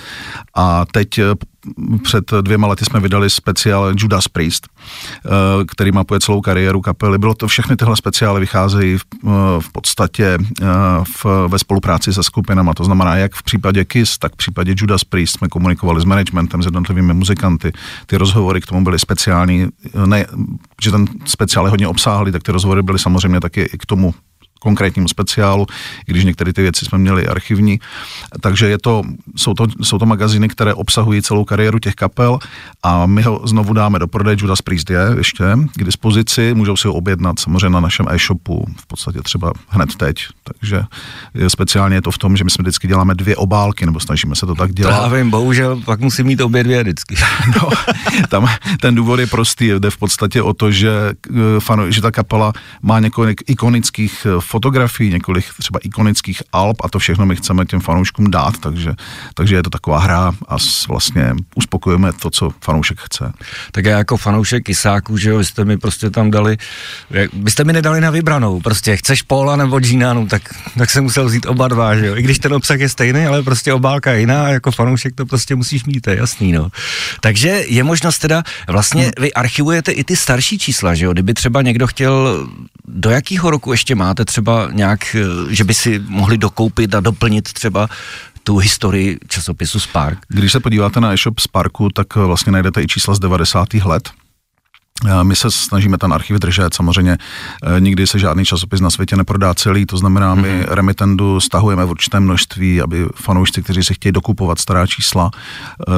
A 0.56 0.86
teď 0.86 1.20
před 2.04 2.32
dvěma 2.42 2.68
lety 2.68 2.86
jsme 2.86 3.00
vydali 3.00 3.30
speciál 3.30 3.94
Judas 3.98 4.28
Priest, 4.28 4.68
eh, 4.68 5.30
který 5.68 5.92
mapuje 5.92 6.20
celou 6.20 6.42
kariéru 6.42 6.82
kapely. 6.82 7.18
Bylo 7.18 7.34
to, 7.34 7.48
všechny 7.48 7.76
tyhle 7.76 7.96
speciály 7.98 8.40
vycházejí 8.40 8.98
v, 8.98 9.04
eh, 9.24 9.30
v 9.60 9.72
podstatě 9.72 10.38
eh, 10.62 10.66
v, 11.24 11.26
ve 11.48 11.60
spolupráci 11.60 12.14
se 12.14 12.24
skupinama, 12.24 12.74
to 12.74 12.84
znamená 12.84 13.16
jak 13.16 13.36
v 13.36 13.44
případě 13.44 13.86
Kiss, 13.86 14.18
tak 14.18 14.34
v 14.34 14.38
případě 14.38 14.74
Judas 14.78 15.04
Priest 15.04 15.34
jsme 15.34 15.48
komunikovali 15.48 16.02
s 16.02 16.06
managementem, 16.06 16.64
s 16.64 16.66
jednotlivými 16.66 17.14
muzikanty. 17.14 17.72
Ty 18.06 18.18
rozhovory 18.18 18.62
k 18.62 18.66
tomu 18.66 18.84
byly 18.84 19.00
speciální, 19.00 19.68
ne, 20.06 20.26
že 20.84 20.92
ten 20.92 21.06
speciál 21.26 21.66
je 21.66 21.70
hodně 21.70 21.88
obsáhlý, 21.88 22.32
tak 22.32 22.44
ty 22.44 22.52
rozhovory 22.52 22.84
byly 22.84 23.00
samozřejmě 23.00 23.40
taky 23.40 23.62
i 23.62 23.78
k 23.78 23.86
tomu 23.86 24.14
konkrétnímu 24.60 25.08
speciálu, 25.08 25.66
i 26.08 26.12
když 26.12 26.24
některé 26.24 26.54
ty 26.54 26.62
věci 26.62 26.86
jsme 26.86 26.98
měli 26.98 27.28
archivní. 27.28 27.80
Takže 28.42 28.70
je 28.70 28.78
to, 28.78 29.04
jsou, 29.36 29.54
to, 29.54 29.68
jsou 29.82 29.98
to 29.98 30.06
magazíny, 30.06 30.50
které 30.50 30.74
obsahují 30.74 31.22
celou 31.22 31.46
kariéru 31.46 31.80
těch 31.80 31.96
kapel 31.96 32.40
a 32.84 33.06
my 33.06 33.22
ho 33.22 33.42
znovu 33.44 33.74
dáme 33.74 34.00
do 34.00 34.08
prodeje. 34.08 34.38
Judas 34.40 34.62
Priest 34.62 34.90
je 34.90 35.00
ještě 35.18 35.44
k 35.76 35.84
dispozici, 35.84 36.54
můžou 36.54 36.76
si 36.76 36.88
ho 36.88 36.94
objednat 36.94 37.40
samozřejmě 37.40 37.70
na 37.70 37.80
našem 37.80 38.06
e-shopu, 38.10 38.66
v 38.78 38.88
podstatě 38.88 39.22
třeba 39.22 39.54
hned 39.68 39.96
teď. 39.96 40.16
Takže 40.44 40.84
speciálně 41.48 41.96
je 41.96 42.02
to 42.02 42.12
v 42.12 42.18
tom, 42.18 42.38
že 42.38 42.44
my 42.44 42.50
jsme 42.50 42.62
vždycky 42.62 42.88
děláme 42.88 43.16
dvě 43.16 43.36
obálky, 43.36 43.86
nebo 43.86 44.00
snažíme 44.00 44.36
se 44.36 44.46
to 44.46 44.56
tak 44.56 44.74
dělat. 44.74 44.98
To 44.98 45.04
já 45.04 45.08
vím, 45.08 45.30
bohužel 45.30 45.82
pak 45.86 46.00
musím 46.00 46.26
mít 46.26 46.42
obě 46.42 46.64
dvě 46.64 46.84
vždycky. 46.84 47.16
no, 47.62 47.70
tam 48.30 48.48
ten 48.80 48.96
důvod 48.96 49.20
je 49.20 49.28
prostý, 49.28 49.68
jde 49.80 49.90
v 49.90 49.98
podstatě 49.98 50.42
o 50.42 50.54
to, 50.54 50.72
že, 50.72 51.14
eh, 51.36 51.92
že 51.92 52.02
ta 52.02 52.12
kapela 52.12 52.54
má 52.82 53.00
několik 53.00 53.42
ikonických 53.48 54.26
eh, 54.26 54.42
fotografií, 54.50 55.10
několik 55.10 55.46
třeba 55.60 55.80
ikonických 55.84 56.44
alb 56.54 56.78
a 56.84 56.90
to 56.90 57.00
všechno 57.00 57.26
my 57.26 57.36
chceme 57.36 57.66
těm 57.66 57.80
fanouškům 57.80 58.32
dát, 58.32 58.58
takže, 58.58 58.94
takže 59.34 59.56
je 59.56 59.64
to 59.64 59.70
taková 59.70 60.00
hra 60.00 60.34
a 60.48 60.56
vlastně 60.88 61.34
uspokojíme 61.56 62.14
to, 62.14 62.30
co 62.30 62.50
fanoušek 62.62 63.00
chce. 63.00 63.34
Tak 63.72 63.86
já 63.86 63.98
jako 63.98 64.18
fanoušek 64.18 64.70
Isáku, 64.70 65.18
že 65.18 65.30
jo, 65.30 65.38
vy 65.38 65.46
jste 65.46 65.66
mi 65.66 65.78
prostě 65.78 66.10
tam 66.10 66.32
dali, 66.32 66.58
byste 67.34 67.64
mi 67.64 67.74
nedali 67.74 68.02
na 68.02 68.10
vybranou, 68.10 68.62
prostě 68.62 68.98
chceš 68.98 69.22
Paula 69.22 69.56
nebo 69.56 69.80
Ginánu, 69.80 70.28
tak, 70.28 70.42
tak 70.78 70.90
jsem 70.90 71.04
musel 71.04 71.26
vzít 71.26 71.46
oba 71.46 71.68
dva, 71.68 71.96
že 71.96 72.08
jo, 72.08 72.16
i 72.16 72.22
když 72.22 72.40
ten 72.40 72.54
obsah 72.54 72.80
je 72.80 72.90
stejný, 72.90 73.26
ale 73.26 73.44
prostě 73.44 73.74
obálka 73.74 74.12
je 74.12 74.20
jiná, 74.20 74.50
jako 74.50 74.72
fanoušek 74.72 75.16
to 75.16 75.26
prostě 75.26 75.56
musíš 75.56 75.86
mít, 75.86 76.02
to 76.02 76.10
je 76.10 76.18
jasný, 76.18 76.52
no. 76.52 76.70
Takže 77.22 77.64
je 77.68 77.84
možnost 77.84 78.20
teda, 78.20 78.44
vlastně 78.68 79.12
vy 79.20 79.34
archivujete 79.34 79.92
i 79.92 80.04
ty 80.04 80.16
starší 80.16 80.60
čísla, 80.60 80.96
že 80.96 81.06
jo, 81.06 81.14
kdyby 81.14 81.34
třeba 81.34 81.62
někdo 81.62 81.88
chtěl, 81.88 82.48
do 82.88 83.10
jakého 83.10 83.50
roku 83.50 83.72
ještě 83.72 83.96
máte 83.96 84.26
třeba 84.26 84.39
nějak, 84.72 85.16
že 85.50 85.64
by 85.64 85.74
si 85.74 86.02
mohli 86.08 86.38
dokoupit 86.38 86.96
a 86.96 87.00
doplnit 87.00 87.54
třeba 87.54 87.88
tu 88.44 88.58
historii 88.58 89.18
časopisu 89.28 89.80
Spark. 89.80 90.20
Když 90.28 90.52
se 90.52 90.60
podíváte 90.60 91.00
na 91.00 91.14
e-shop 91.14 91.40
Sparku, 91.40 91.90
tak 91.90 92.16
vlastně 92.16 92.52
najdete 92.52 92.82
i 92.82 92.88
čísla 92.88 93.16
z 93.16 93.20
90. 93.20 93.74
let. 93.74 94.10
My 95.24 95.36
se 95.36 95.52
snažíme 95.52 95.98
ten 95.98 96.14
archiv 96.14 96.38
držet, 96.38 96.74
samozřejmě 96.74 97.18
nikdy 97.80 98.08
se 98.08 98.20
žádný 98.20 98.46
časopis 98.46 98.82
na 98.82 98.90
světě 98.90 99.16
neprodá 99.16 99.54
celý, 99.54 99.86
to 99.86 99.98
znamená, 99.98 100.36
my 100.36 100.48
mm-hmm. 100.48 100.66
remitendu 100.74 101.40
stahujeme 101.40 101.86
v 101.86 101.90
určitém 101.90 102.24
množství, 102.24 102.82
aby 102.82 103.06
fanoušci, 103.16 103.64
kteří 103.64 103.84
si 103.84 103.94
chtějí 103.94 104.12
dokupovat 104.12 104.60
stará 104.60 104.88
čísla, 104.88 105.32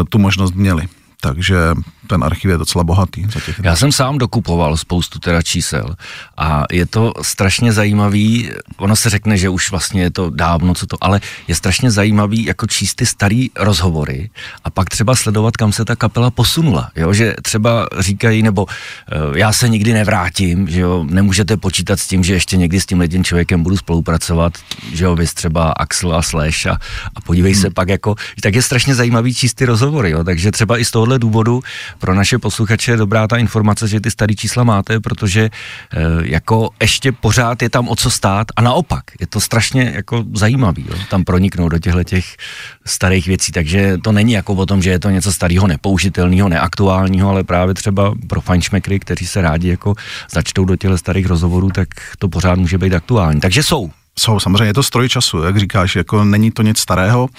tu 0.10 0.19
možnost 0.19 0.55
měli. 0.55 0.88
Takže 1.21 1.57
ten 2.12 2.24
archiv 2.24 2.51
je 2.51 2.58
docela 2.58 2.84
bohatý. 2.84 3.24
Za 3.34 3.39
těch 3.39 3.60
Já 3.63 3.75
jsem 3.75 3.91
sám 3.91 4.18
dokupoval 4.18 4.77
spoustu 4.77 5.20
teda 5.20 5.41
čísel 5.41 5.96
a 6.38 6.63
je 6.72 6.86
to 6.86 7.13
strašně 7.22 7.72
zajímavý, 7.72 8.51
ono 8.77 8.96
se 8.96 9.10
řekne, 9.10 9.38
že 9.38 9.50
už 9.50 9.72
vlastně 9.72 10.01
je 10.01 10.12
to 10.12 10.30
dávno, 10.30 10.75
co 10.75 10.88
to, 10.88 10.98
ale 11.01 11.22
je 11.48 11.56
strašně 11.56 11.91
zajímavý 11.91 12.46
jako 12.46 12.68
číst 12.68 12.96
ty 12.96 13.06
starý 13.06 13.50
rozhovory 13.56 14.30
a 14.63 14.70
pak 14.70 14.89
třeba 14.89 15.15
sledovat, 15.15 15.58
kam 15.58 15.72
se 15.72 15.86
ta 15.86 15.96
kapela 15.96 16.32
posunula, 16.32 16.91
jo, 16.96 17.13
že 17.13 17.36
třeba 17.41 17.88
říkají, 18.00 18.44
nebo 18.44 18.65
uh, 18.65 19.38
já 19.38 19.53
se 19.53 19.70
nikdy 19.70 19.94
nevrátím, 19.94 20.68
že 20.68 20.80
jo, 20.80 21.06
nemůžete 21.10 21.58
počítat 21.58 22.00
s 22.00 22.08
tím, 22.08 22.24
že 22.24 22.34
ještě 22.34 22.58
někdy 22.58 22.82
s 22.82 22.86
tím 22.86 23.08
tím 23.08 23.24
člověkem 23.24 23.63
budu 23.63 23.77
spolupracovat, 23.77 24.53
že 24.94 25.06
jo, 25.06 25.15
vy 25.15 25.25
třeba 25.27 25.72
Axel 25.72 26.15
a 26.15 26.22
Slash 26.22 26.68
a, 26.68 26.80
a 27.15 27.22
podívej 27.22 27.53
hmm. 27.53 27.62
se 27.62 27.70
pak 27.70 27.89
jako, 27.89 28.15
tak 28.41 28.56
je 28.56 28.62
strašně 28.62 28.96
zajímavý 28.96 29.34
číst 29.34 29.53
ty 29.53 29.65
rozhovory, 29.65 30.12
jo, 30.12 30.24
takže 30.24 30.51
třeba 30.51 30.77
i 30.77 30.86
z 30.86 30.91
tohohle 30.91 31.20
důvodu 31.20 31.62
pro 32.01 32.15
naše 32.15 32.39
posluchače 32.39 32.91
je 32.91 32.98
dobrá 32.98 33.27
ta 33.27 33.38
informace, 33.38 33.88
že 33.88 34.01
ty 34.01 34.12
starý 34.12 34.36
čísla 34.36 34.63
máte, 34.63 35.00
protože 35.00 35.41
e, 35.41 35.50
jako 36.22 36.70
ještě 36.81 37.12
pořád 37.12 37.62
je 37.62 37.70
tam 37.70 37.89
o 37.89 37.96
co 37.96 38.10
stát 38.10 38.48
a 38.55 38.62
naopak, 38.62 39.03
je 39.20 39.27
to 39.27 39.39
strašně 39.39 39.91
jako 39.96 40.24
zajímavý, 40.34 40.86
jo, 40.89 40.96
tam 41.10 41.24
proniknout 41.24 41.72
do 41.72 41.79
těchto 41.79 42.03
těch 42.03 42.25
starých 42.86 43.27
věcí, 43.27 43.51
takže 43.51 43.98
to 43.98 44.12
není 44.12 44.34
jako 44.34 44.53
o 44.53 44.65
tom, 44.65 44.81
že 44.81 44.89
je 44.89 45.00
to 45.00 45.10
něco 45.10 45.34
starého, 45.34 45.67
nepoužitelného, 45.67 46.50
neaktuálního, 46.50 47.29
ale 47.29 47.43
právě 47.43 47.74
třeba 47.74 48.13
pro 48.27 48.41
fanšmekry, 48.41 49.00
kteří 49.00 49.27
se 49.27 49.41
rádi 49.41 49.70
jako 49.70 49.96
začtou 50.31 50.65
do 50.65 50.75
těch 50.75 50.98
starých 50.98 51.25
rozhovorů, 51.25 51.70
tak 51.70 51.88
to 52.20 52.29
pořád 52.29 52.60
může 52.60 52.77
být 52.77 52.93
aktuální. 52.93 53.39
Takže 53.39 53.63
jsou 53.63 53.91
jsou, 54.20 54.39
samozřejmě 54.39 54.65
je 54.65 54.74
to 54.74 54.84
stroj 54.84 55.10
času, 55.10 55.44
jak 55.44 55.58
říkáš, 55.58 55.96
jako 55.96 56.24
není 56.24 56.51
to 56.51 56.62
nic 56.62 56.80
starého, 56.80 57.30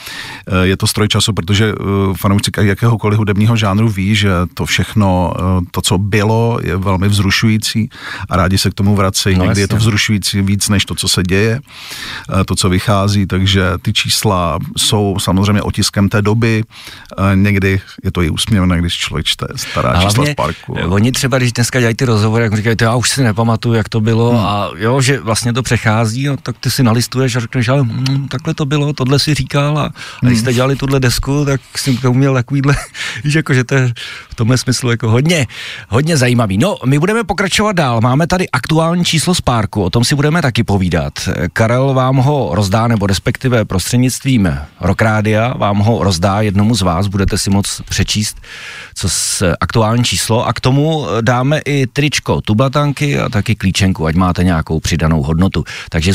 eh, 0.46 0.66
je 0.66 0.76
to 0.76 0.86
stroj 0.86 1.08
času, 1.08 1.32
protože 1.32 1.72
eh, 1.72 2.14
fanoušci 2.16 2.50
jakéhokoliv 2.60 3.18
hudebního 3.18 3.56
žánru 3.56 3.88
ví, 3.88 4.14
že 4.14 4.30
to 4.54 4.66
všechno, 4.66 5.34
eh, 5.36 5.64
to, 5.70 5.80
co 5.80 5.98
bylo, 5.98 6.58
je 6.62 6.76
velmi 6.76 7.08
vzrušující 7.08 7.90
a 8.30 8.36
rádi 8.36 8.58
se 8.58 8.70
k 8.70 8.74
tomu 8.74 8.96
vracejí. 8.96 9.36
No, 9.36 9.44
Někdy 9.44 9.50
jasně. 9.50 9.62
je 9.62 9.68
to 9.68 9.76
vzrušující 9.76 10.42
víc 10.42 10.68
než 10.68 10.84
to, 10.84 10.94
co 10.94 11.08
se 11.08 11.22
děje, 11.22 11.60
to, 12.46 12.56
co 12.56 12.68
vychází, 12.68 13.26
takže 13.26 13.72
ty 13.82 13.92
čísla 13.92 14.58
jsou 14.76 15.16
samozřejmě 15.20 15.62
otiskem 15.62 16.08
té 16.08 16.22
doby. 16.22 16.64
Někdy 17.34 17.80
je 18.04 18.12
to 18.12 18.22
i 18.22 18.30
úsměvné, 18.30 18.78
když 18.78 18.94
člověk 18.94 19.26
čte 19.26 19.46
stará 19.56 19.90
a 19.90 20.02
čísla 20.02 20.26
z 20.26 20.34
parku. 20.34 20.76
Oni 20.88 21.12
třeba, 21.12 21.38
když 21.38 21.52
dneska 21.52 21.80
dělají 21.80 21.96
ty 21.96 22.04
rozhovory, 22.04 22.44
jak 22.44 22.56
říkají, 22.56 22.76
to 22.76 22.84
já 22.84 22.94
už 22.94 23.10
si 23.10 23.22
nepamatuju, 23.22 23.74
jak 23.74 23.88
to 23.88 24.00
bylo 24.00 24.30
hmm. 24.30 24.46
a 24.46 24.70
jo, 24.76 25.00
že 25.00 25.20
vlastně 25.20 25.52
to 25.52 25.62
přechází, 25.62 26.26
no, 26.26 26.36
tak 26.36 26.56
ty 26.62 26.70
si 26.70 26.82
nalistuješ 26.82 27.36
a 27.36 27.40
řekneš, 27.40 27.68
ale 27.68 27.82
mm, 27.82 28.28
takhle 28.28 28.54
to 28.54 28.66
bylo, 28.66 28.92
tohle 28.92 29.18
si 29.18 29.34
říkal 29.34 29.78
a, 29.78 29.84
a 30.22 30.26
když 30.26 30.38
jste 30.38 30.52
dělali 30.52 30.76
tuhle 30.76 31.00
desku, 31.00 31.44
tak 31.44 31.60
jsem 31.76 31.96
to 31.96 32.10
uměl 32.10 32.34
takovýhle, 32.34 32.76
víš, 33.24 33.34
jako, 33.34 33.54
že 33.54 33.64
to 33.64 33.74
je 33.74 33.92
v 34.30 34.34
tomhle 34.34 34.58
smyslu 34.58 34.90
jako 34.90 35.10
hodně, 35.10 35.46
hodně 35.88 36.16
zajímavý. 36.16 36.58
No, 36.58 36.76
my 36.86 36.98
budeme 36.98 37.24
pokračovat 37.24 37.76
dál, 37.76 38.00
máme 38.00 38.26
tady 38.26 38.50
aktuální 38.50 39.04
číslo 39.04 39.34
z 39.34 39.40
párku, 39.40 39.82
o 39.82 39.90
tom 39.90 40.04
si 40.04 40.14
budeme 40.14 40.42
taky 40.42 40.64
povídat. 40.64 41.12
Karel 41.52 41.94
vám 41.94 42.16
ho 42.16 42.50
rozdá, 42.52 42.88
nebo 42.88 43.06
respektive 43.06 43.64
prostřednictvím 43.64 44.58
Rokrádia 44.80 45.54
vám 45.56 45.78
ho 45.78 46.04
rozdá 46.04 46.40
jednomu 46.40 46.74
z 46.74 46.82
vás, 46.82 47.06
budete 47.06 47.38
si 47.38 47.50
moc 47.50 47.82
přečíst, 47.88 48.36
co 48.94 49.08
s 49.08 49.54
aktuální 49.60 50.04
číslo 50.04 50.46
a 50.46 50.52
k 50.52 50.60
tomu 50.60 51.06
dáme 51.20 51.58
i 51.58 51.86
tričko, 51.86 52.40
tublatanky 52.40 53.18
a 53.18 53.28
taky 53.28 53.54
klíčenku, 53.54 54.06
ať 54.06 54.14
máte 54.14 54.44
nějakou 54.44 54.80
přidanou 54.80 55.22
hodnotu. 55.22 55.64
Takže 55.88 56.14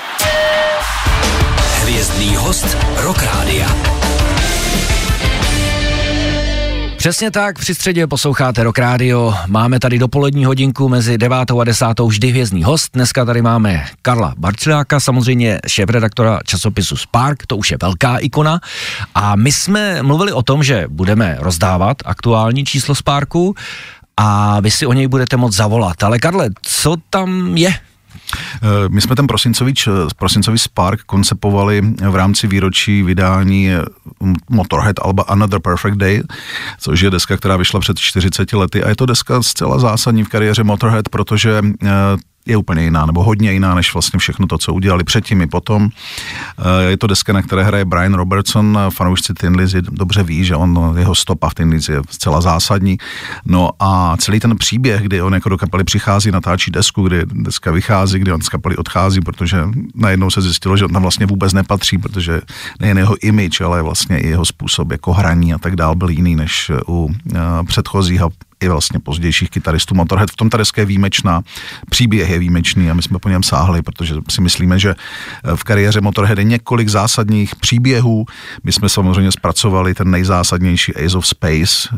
Hvězdný 1.91 2.35
host 2.35 2.77
Rock 2.97 3.23
Rádia. 3.23 3.67
Přesně 6.97 7.31
tak, 7.31 7.59
při 7.59 7.75
středě 7.75 8.07
posloucháte 8.07 8.63
Rock 8.63 8.79
Radio. 8.79 9.33
Máme 9.47 9.79
tady 9.79 9.99
dopolední 9.99 10.45
hodinku 10.45 10.89
mezi 10.89 11.17
9 11.17 11.51
a 11.61 11.63
10 11.63 11.99
vždy 11.99 12.29
hvězdný 12.29 12.63
host. 12.63 12.89
Dneska 12.93 13.25
tady 13.25 13.41
máme 13.41 13.85
Karla 14.01 14.33
Barčiláka, 14.37 14.99
samozřejmě 14.99 15.59
šéf-redaktora 15.67 16.39
časopisu 16.45 16.97
Spark, 16.97 17.45
to 17.45 17.57
už 17.57 17.71
je 17.71 17.77
velká 17.81 18.17
ikona. 18.17 18.59
A 19.15 19.35
my 19.35 19.51
jsme 19.51 20.03
mluvili 20.03 20.31
o 20.31 20.43
tom, 20.43 20.63
že 20.63 20.85
budeme 20.89 21.37
rozdávat 21.39 21.97
aktuální 22.05 22.65
číslo 22.65 22.95
Sparku 22.95 23.55
a 24.17 24.59
vy 24.59 24.71
si 24.71 24.85
o 24.85 24.93
něj 24.93 25.07
budete 25.07 25.37
moct 25.37 25.55
zavolat. 25.55 26.03
Ale 26.03 26.19
Karle, 26.19 26.49
co 26.61 26.95
tam 27.09 27.57
je 27.57 27.73
my 28.87 29.01
jsme 29.01 29.15
ten 29.15 29.27
prosincový, 29.27 29.73
prosincový 30.17 30.57
Spark 30.57 31.01
koncepovali 31.03 31.81
v 32.09 32.15
rámci 32.15 32.47
výročí 32.47 33.03
vydání 33.03 33.71
eh, 33.71 33.81
Motorhead 34.49 34.95
Alba 35.01 35.23
Another 35.23 35.59
Perfect 35.59 35.97
Day, 35.97 36.23
což 36.79 37.01
je 37.01 37.09
deska, 37.09 37.37
která 37.37 37.57
vyšla 37.57 37.79
před 37.79 37.99
40 37.99 38.53
lety. 38.53 38.83
A 38.83 38.89
je 38.89 38.95
to 38.95 39.05
deska 39.05 39.43
zcela 39.43 39.79
zásadní 39.79 40.23
v 40.23 40.29
kariéře 40.29 40.63
Motorhead, 40.63 41.09
protože 41.09 41.61
eh, 41.83 41.87
je 42.45 42.57
úplně 42.57 42.83
jiná, 42.83 43.05
nebo 43.05 43.23
hodně 43.23 43.51
jiná, 43.51 43.75
než 43.75 43.93
vlastně 43.93 44.19
všechno 44.19 44.47
to, 44.47 44.57
co 44.57 44.73
udělali 44.73 45.03
předtím 45.03 45.41
i 45.41 45.47
potom. 45.47 45.89
Eh, 46.59 46.89
je 46.89 46.97
to 46.97 47.07
deska, 47.07 47.33
na 47.33 47.41
které 47.41 47.63
hraje 47.63 47.85
Brian 47.85 48.13
Robertson, 48.13 48.79
fanoušci 48.89 49.33
Tin 49.33 49.55
Lizzy 49.55 49.81
dobře 49.81 50.23
ví, 50.23 50.45
že 50.45 50.55
on, 50.55 50.95
jeho 50.97 51.15
stopa 51.15 51.49
v 51.49 51.53
Tin 51.53 51.69
Lizzy 51.69 51.91
je 51.91 52.01
zcela 52.09 52.41
zásadní. 52.41 52.97
No 53.45 53.69
a 53.79 54.17
celý 54.17 54.39
ten 54.39 54.57
příběh, 54.57 55.01
kdy 55.01 55.21
on 55.21 55.33
jako 55.33 55.49
do 55.49 55.57
kapely 55.57 55.83
přichází, 55.83 56.31
natáčí 56.31 56.71
desku, 56.71 57.03
kdy 57.07 57.25
deska 57.25 57.71
vychází, 57.71 58.19
kdy 58.19 58.31
on 58.31 58.41
z 58.41 58.49
kapely 58.49 58.77
odchází, 58.77 59.21
protože 59.21 59.57
najednou 59.95 60.29
se 60.29 60.41
zjistilo, 60.41 60.77
že 60.77 60.85
on 60.85 60.93
tam 60.93 61.01
vlastně 61.01 61.25
vůbec 61.25 61.53
nepatří, 61.53 61.97
protože 61.97 62.41
nejen 62.79 62.97
jeho 62.97 63.15
image, 63.21 63.61
ale 63.61 63.81
vlastně 63.81 64.19
i 64.19 64.27
jeho 64.27 64.45
způsob 64.45 64.91
jako 64.91 65.13
hraní 65.13 65.53
a 65.53 65.57
tak 65.57 65.75
dál 65.75 65.95
byl 65.95 66.09
jiný 66.09 66.35
než 66.35 66.71
u 66.87 67.03
uh, 67.03 67.11
předchozího 67.65 68.29
i 68.61 68.67
vlastně 68.67 68.99
pozdějších 68.99 69.49
kytaristů 69.49 69.95
Motorhead. 69.95 70.31
V 70.31 70.35
tom 70.35 70.49
ta 70.49 70.57
deska 70.57 70.81
je 70.81 70.85
výjimečná, 70.85 71.41
příběh 71.89 72.29
je 72.29 72.39
výjimečný 72.39 72.91
a 72.91 72.93
my 72.93 73.01
jsme 73.01 73.19
po 73.19 73.29
něm 73.29 73.43
sáhli, 73.43 73.81
protože 73.81 74.15
si 74.29 74.41
myslíme, 74.41 74.79
že 74.79 74.95
eh, 74.95 75.55
v 75.55 75.63
kariéře 75.63 76.01
Motorhead 76.01 76.37
je 76.37 76.43
několik 76.43 76.89
zásadních 76.89 77.55
příběhů. 77.55 78.25
My 78.63 78.71
jsme 78.71 78.89
samozřejmě 78.89 79.31
zpracovali 79.31 79.93
ten 79.93 80.11
nejzásadnější 80.11 80.95
Ace 80.95 81.17
of 81.17 81.27
Space 81.27 81.89
eh, 81.93 81.97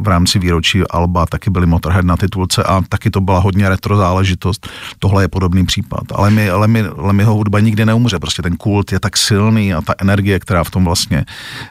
v 0.00 0.08
rámci 0.08 0.38
výročí 0.38 0.82
Alba, 0.90 1.26
taky 1.26 1.50
byli 1.50 1.66
Motorhead 1.66 2.04
na 2.04 2.16
titulce 2.16 2.62
a 2.62 2.82
taky 2.88 3.10
to 3.10 3.20
byla 3.20 3.38
hodně 3.38 3.68
retro 3.68 3.96
záležitost. 3.96 4.68
Tohle 4.98 5.24
je 5.24 5.28
podobný 5.28 5.66
případ. 5.66 6.02
Ale 6.14 6.30
my, 6.30 6.50
ale 6.50 6.68
my, 6.68 6.80
ale 6.80 7.12
my 7.12 7.24
ho 7.24 7.34
hudba 7.34 7.60
nikdy 7.60 7.86
neumře, 7.86 8.18
prostě 8.18 8.42
ten 8.42 8.56
kult 8.56 8.92
je 8.92 9.00
tak 9.00 9.16
silný 9.16 9.74
a 9.74 9.80
ta 9.80 9.94
energie, 9.98 10.40
která 10.40 10.64
v 10.64 10.70
tom 10.70 10.84
vlastně 10.84 11.24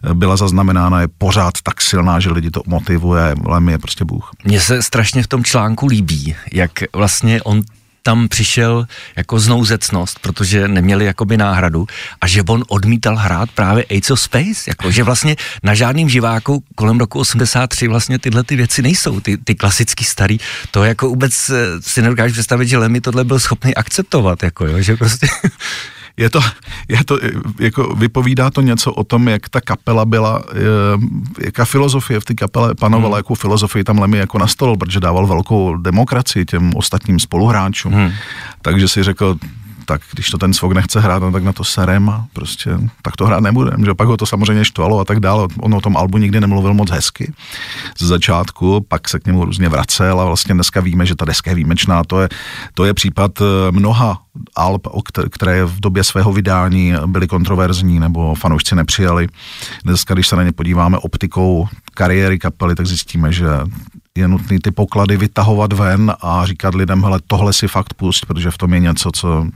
eh, 0.04 0.14
byla 0.14 0.38
zaznamenána, 0.38 1.02
je 1.02 1.08
pořád 1.18 1.54
tak 1.64 1.82
silná, 1.82 2.20
že 2.20 2.32
lidi 2.32 2.52
to 2.52 2.62
motivuje. 2.68 3.36
Lemmy 3.46 3.72
je 3.72 3.78
prostě 3.78 4.06
Bůh. 4.20 4.32
Mně 4.44 4.62
se 4.62 4.84
strašně 4.84 5.24
v 5.24 5.28
tom 5.28 5.44
článku 5.44 5.88
líbí, 5.88 6.36
jak 6.52 6.72
vlastně 6.94 7.42
on 7.42 7.62
tam 8.04 8.28
přišel 8.28 8.88
jako 9.16 9.40
znouzecnost, 9.40 10.20
protože 10.20 10.68
neměli 10.68 11.06
jakoby 11.06 11.38
náhradu 11.38 11.88
a 12.22 12.28
že 12.28 12.44
on 12.48 12.64
odmítal 12.68 13.16
hrát 13.16 13.52
právě 13.52 13.86
Ace 13.98 14.14
of 14.14 14.20
Space, 14.20 14.64
jako 14.68 14.92
že 14.92 15.04
vlastně 15.04 15.36
na 15.64 15.74
žádným 15.74 16.10
živáku 16.10 16.64
kolem 16.76 17.00
roku 17.00 17.20
83 17.20 17.88
vlastně 17.88 18.20
tyhle 18.20 18.44
ty 18.44 18.56
věci 18.56 18.82
nejsou, 18.82 19.20
ty, 19.20 19.38
ty 19.38 19.56
klasický 19.56 20.06
starý, 20.06 20.38
to 20.72 20.84
jako 20.84 21.10
vůbec 21.10 21.50
eh, 21.50 21.56
si 21.80 22.02
nedokážu 22.02 22.34
představit, 22.34 22.68
že 22.68 22.78
Lemmy 22.78 23.02
tohle 23.02 23.24
byl 23.24 23.40
schopný 23.40 23.76
akceptovat, 23.76 24.44
jako 24.44 24.68
jo, 24.68 24.82
že 24.82 24.96
prostě 24.96 25.28
je 26.20 26.30
to, 26.30 26.40
je 26.90 27.04
to, 27.04 27.20
jako 27.60 27.96
vypovídá 27.96 28.50
to 28.50 28.62
něco 28.62 28.94
o 28.94 29.04
tom, 29.04 29.28
jak 29.28 29.50
ta 29.50 29.62
kapela 29.62 30.06
byla, 30.06 30.44
jaká 31.46 31.66
filozofie 31.66 32.20
v 32.20 32.26
té 32.26 32.34
kapele 32.34 32.76
panovala, 32.76 33.16
hmm. 33.16 33.20
jakou 33.20 33.36
filozofii 33.36 33.84
tam 33.84 34.00
Lemmy 34.00 34.18
jako 34.18 34.38
nastolil, 34.38 34.76
protože 34.78 35.00
dával 35.00 35.28
velkou 35.28 35.78
demokracii 35.78 36.46
těm 36.46 36.72
ostatním 36.76 37.20
spoluhráčům. 37.20 37.94
Hmm. 37.94 38.12
Takže 38.62 38.88
si 38.88 39.04
řekl, 39.04 39.38
tak 39.90 40.02
když 40.14 40.30
to 40.30 40.38
ten 40.38 40.54
svok 40.54 40.74
nechce 40.74 41.00
hrát, 41.00 41.22
no, 41.22 41.32
tak 41.32 41.44
na 41.44 41.54
to 41.54 41.64
serem 41.64 42.10
a 42.10 42.28
prostě 42.34 42.78
tak 43.02 43.16
to 43.16 43.26
hrát 43.26 43.40
nebudem. 43.40 43.86
Že 43.86 43.94
pak 43.94 44.08
ho 44.08 44.18
to 44.18 44.26
samozřejmě 44.26 44.66
štvalo 44.66 45.00
a 45.00 45.06
tak 45.06 45.20
dále. 45.20 45.48
On 45.60 45.74
o 45.74 45.82
tom 45.82 45.98
albu 45.98 46.18
nikdy 46.18 46.42
nemluvil 46.42 46.74
moc 46.74 46.92
hezky 46.92 47.34
z 47.98 48.04
začátku, 48.04 48.86
pak 48.88 49.10
se 49.10 49.20
k 49.20 49.26
němu 49.26 49.46
různě 49.46 49.70
vracel 49.70 50.22
a 50.22 50.26
vlastně 50.26 50.54
dneska 50.54 50.82
víme, 50.82 51.06
že 51.06 51.16
ta 51.16 51.26
deska 51.26 51.52
je 51.52 51.56
výjimečná. 51.56 52.04
To 52.04 52.22
je, 52.22 52.30
to 52.74 52.86
je 52.86 52.94
případ 52.94 53.42
eh, 53.42 53.72
mnoha 53.72 54.22
alb, 54.56 54.88
které 55.32 55.66
v 55.66 55.80
době 55.80 56.04
svého 56.04 56.34
vydání 56.34 56.94
byly 57.06 57.28
kontroverzní 57.28 58.00
nebo 58.00 58.36
fanoušci 58.36 58.76
nepřijali. 58.76 59.28
Dneska, 59.84 60.14
když 60.14 60.28
se 60.28 60.36
na 60.36 60.44
ně 60.44 60.52
podíváme 60.52 60.98
optikou 60.98 61.68
kariéry 61.94 62.40
kapely, 62.40 62.76
tak 62.76 62.88
zjistíme, 62.88 63.34
že 63.34 63.48
je 64.18 64.28
nutný 64.28 64.60
ty 64.60 64.72
poklady 64.72 65.18
vytahovat 65.18 65.74
ven 65.74 66.14
a 66.22 66.46
říkat 66.46 66.76
lidem, 66.76 67.04
hele, 67.04 67.20
tohle 67.28 67.54
si 67.54 67.68
fakt 67.68 67.94
pust, 67.94 68.26
protože 68.26 68.52
v 68.52 68.58
tom 68.58 68.74
je 68.74 68.80
něco, 68.80 69.10
co 69.14 69.48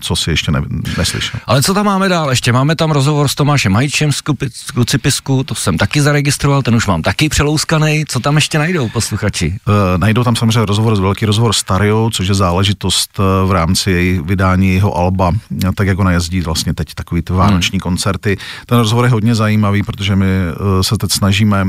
co 0.00 0.16
si 0.16 0.30
ještě 0.30 0.52
ne, 0.52 0.62
neslyšel. 0.98 1.40
Ale 1.46 1.62
co 1.62 1.74
tam 1.74 1.86
máme 1.86 2.08
dál? 2.08 2.30
Ještě 2.30 2.52
máme 2.52 2.76
tam 2.76 2.90
rozhovor 2.90 3.28
s 3.28 3.34
Tomášem 3.34 3.72
Majčem 3.72 4.12
z, 4.12 4.22
z 4.54 4.70
Krucipisku, 4.70 5.44
to 5.44 5.54
jsem 5.54 5.78
taky 5.78 6.02
zaregistroval, 6.02 6.62
ten 6.62 6.74
už 6.74 6.86
mám 6.86 7.02
taky 7.02 7.28
přelouskaný. 7.28 8.04
Co 8.08 8.20
tam 8.20 8.34
ještě 8.34 8.58
najdou 8.58 8.88
posluchači? 8.88 9.58
Uh, 9.68 9.74
najdou 9.96 10.24
tam 10.24 10.36
samozřejmě 10.36 10.66
rozhovor, 10.66 11.00
velký 11.00 11.26
rozhovor 11.26 11.52
s 11.52 11.62
Tariou, 11.62 12.10
což 12.10 12.28
je 12.28 12.34
záležitost 12.34 13.18
uh, 13.18 13.48
v 13.48 13.52
rámci 13.52 13.90
jej, 13.90 14.20
vydání 14.24 14.74
jeho 14.74 14.96
alba, 14.96 15.32
tak 15.74 15.86
jak 15.86 15.98
ona 15.98 16.12
jezdí 16.12 16.40
vlastně 16.40 16.74
teď 16.74 16.94
takový 16.94 17.22
ty 17.22 17.32
vánoční 17.32 17.76
hmm. 17.76 17.80
koncerty. 17.80 18.36
Ten 18.66 18.78
rozhovor 18.78 19.04
je 19.04 19.10
hodně 19.10 19.34
zajímavý, 19.34 19.82
protože 19.82 20.16
my 20.16 20.26
uh, 20.26 20.80
se 20.80 20.96
teď 20.96 21.12
snažíme 21.12 21.66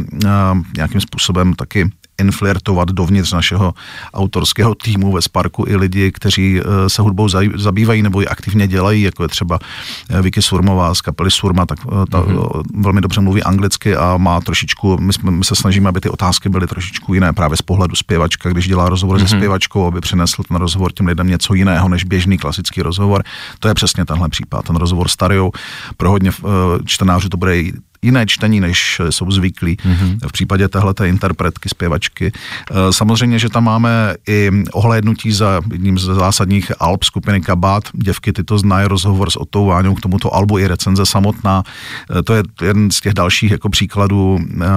nějakým 0.75 1.01
způsobem 1.01 1.53
taky 1.53 1.91
inflirtovat 2.21 2.89
dovnitř 2.89 3.33
našeho 3.33 3.73
autorského 4.13 4.75
týmu 4.75 5.11
ve 5.11 5.21
Sparku 5.21 5.65
i 5.67 5.75
lidi, 5.75 6.11
kteří 6.11 6.59
eh, 6.59 6.89
se 6.89 7.01
hudbou 7.01 7.29
zabývají 7.55 8.01
nebo 8.01 8.21
ji 8.21 8.27
aktivně 8.27 8.67
dělají, 8.67 9.01
jako 9.01 9.23
je 9.23 9.27
třeba 9.27 9.59
eh, 10.09 10.21
Vicky 10.21 10.41
Surmová 10.41 10.95
z 10.95 11.01
kapely 11.01 11.31
Surma, 11.31 11.65
tak 11.65 11.79
eh, 11.85 12.05
ta 12.11 12.21
mm-hmm. 12.21 12.63
velmi 12.75 13.01
dobře 13.01 13.21
mluví 13.21 13.43
anglicky 13.43 13.95
a 13.95 14.17
má 14.17 14.41
trošičku, 14.41 14.97
my, 14.97 15.13
jsme, 15.13 15.31
my 15.31 15.45
se 15.45 15.55
snažíme, 15.55 15.89
aby 15.89 16.01
ty 16.01 16.09
otázky 16.09 16.49
byly 16.49 16.67
trošičku 16.67 17.13
jiné 17.13 17.33
právě 17.33 17.57
z 17.57 17.61
pohledu 17.61 17.95
zpěvačka, 17.95 18.49
když 18.49 18.67
dělá 18.67 18.89
rozhovor 18.89 19.17
mm-hmm. 19.17 19.27
se 19.27 19.35
mhm. 19.35 19.41
zpěvačkou, 19.41 19.85
aby 19.85 20.01
přinesl 20.01 20.43
ten 20.43 20.57
rozhovor 20.57 20.91
těm 20.91 21.07
lidem 21.07 21.27
něco 21.27 21.53
jiného 21.53 21.89
než 21.89 22.03
běžný 22.03 22.37
klasický 22.37 22.81
rozhovor. 22.81 23.23
To 23.59 23.67
je 23.67 23.73
přesně 23.73 24.05
tenhle 24.05 24.29
případ. 24.29 24.65
Ten 24.65 24.75
rozhovor 24.75 25.07
s 25.07 25.15
Tariou 25.15 25.51
pro 25.97 26.11
hodně 26.11 26.31
čtenářů 26.85 27.29
to 27.29 27.37
bude 27.37 27.55
jiné 28.01 28.25
čtení, 28.25 28.59
než 28.59 29.01
jsou 29.09 29.31
zvyklí 29.31 29.75
mm-hmm. 29.75 30.17
v 30.27 30.31
případě 30.31 30.67
téhle 30.67 30.93
interpretky, 31.05 31.69
zpěvačky. 31.69 32.31
Eh, 32.71 32.73
samozřejmě, 32.93 33.39
že 33.39 33.49
tam 33.49 33.63
máme 33.63 34.15
i 34.27 34.51
ohlédnutí 34.71 35.31
za 35.31 35.61
jedním 35.71 35.99
z 35.99 36.05
zásadních 36.05 36.71
alb 36.79 37.03
skupiny 37.03 37.41
Kabát. 37.41 37.83
Děvky 37.93 38.33
ty 38.33 38.43
to 38.43 38.57
znají, 38.57 38.87
rozhovor 38.87 39.29
s 39.31 39.35
Otou 39.35 39.65
Váňou 39.65 39.95
k 39.95 40.01
tomuto 40.01 40.35
albu 40.35 40.57
i 40.57 40.67
recenze 40.67 41.05
samotná. 41.05 41.63
Eh, 42.17 42.23
to 42.23 42.33
je 42.33 42.43
jeden 42.61 42.91
z 42.91 43.01
těch 43.01 43.13
dalších 43.13 43.51
jako 43.51 43.69
příkladů 43.69 44.39
eh, 44.39 44.67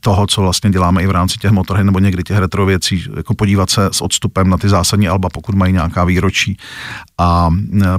toho, 0.00 0.26
co 0.26 0.40
vlastně 0.40 0.70
děláme 0.70 1.02
i 1.02 1.06
v 1.06 1.10
rámci 1.10 1.38
těch 1.38 1.50
motorhy 1.50 1.84
nebo 1.84 1.98
někdy 1.98 2.22
těch 2.22 2.38
retro 2.38 2.66
věcí, 2.66 3.04
jako 3.16 3.34
podívat 3.34 3.70
se 3.70 3.88
s 3.92 4.00
odstupem 4.00 4.50
na 4.50 4.56
ty 4.56 4.68
zásadní 4.68 5.08
alba, 5.08 5.28
pokud 5.28 5.54
mají 5.54 5.72
nějaká 5.72 6.04
výročí 6.04 6.56
a 7.18 7.50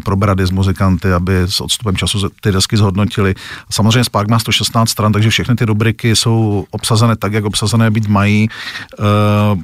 probrat 0.03 0.39
je 0.39 0.47
s 0.47 0.51
muzikanty, 0.51 1.13
aby 1.13 1.37
s 1.45 1.61
odstupem 1.61 1.95
času 1.95 2.29
ty 2.41 2.51
desky 2.51 2.77
zhodnotili. 2.77 3.35
Samozřejmě 3.71 4.03
Spark 4.03 4.29
má 4.29 4.39
116 4.39 4.70
16 4.71 4.89
stran, 4.89 5.11
takže 5.11 5.29
všechny 5.29 5.55
ty 5.55 5.65
rubriky 5.65 6.15
jsou 6.15 6.65
obsazené 6.71 7.15
tak, 7.15 7.33
jak 7.33 7.45
obsazené 7.45 7.91
být 7.91 8.07
mají. 8.07 8.49
Eh, 8.49 9.03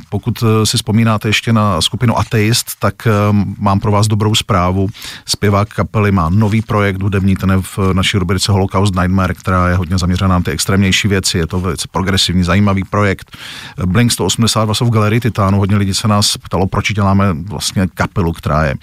pokud 0.09 0.43
eh, 0.43 0.65
si 0.65 0.77
vzpomínáte 0.77 1.29
ještě 1.29 1.53
na 1.53 1.81
skupinu 1.81 2.17
Ateist, 2.17 2.67
tak 2.79 3.07
eh, 3.07 3.11
mám 3.59 3.79
pro 3.79 3.91
vás 3.91 4.07
dobrou 4.07 4.35
zprávu. 4.35 4.87
Zpěvák 5.25 5.69
kapely 5.69 6.11
má 6.11 6.29
nový 6.29 6.61
projekt 6.61 7.01
hudební, 7.01 7.35
ten 7.35 7.51
je 7.51 7.57
v 7.61 7.93
naší 7.93 8.17
rubrice 8.17 8.51
Holocaust 8.51 8.95
Nightmare, 8.95 9.33
která 9.33 9.69
je 9.69 9.75
hodně 9.75 9.97
zaměřená 9.97 10.27
na 10.27 10.41
ty 10.41 10.51
extrémnější 10.51 11.07
věci. 11.07 11.37
Je 11.37 11.47
to 11.47 11.59
velice 11.59 11.87
progresivní, 11.91 12.43
zajímavý 12.43 12.83
projekt. 12.83 13.37
Blink 13.85 14.11
182 14.11 14.73
jsou 14.73 14.85
v 14.85 14.89
galerii 14.89 15.19
Titánu. 15.19 15.57
Hodně 15.57 15.77
lidí 15.77 15.93
se 15.93 16.07
nás 16.07 16.37
ptalo, 16.37 16.67
proč 16.67 16.93
děláme 16.93 17.33
vlastně 17.33 17.87
kapelu, 17.93 18.33
která 18.33 18.65
je, 18.65 18.75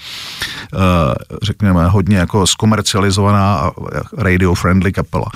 řekněme, 1.43 1.87
hodně 1.87 2.17
jako 2.17 2.47
zkomercializovaná 2.47 3.55
a 3.55 3.71
radio-friendly 4.17 4.93
kapela. 4.93 5.27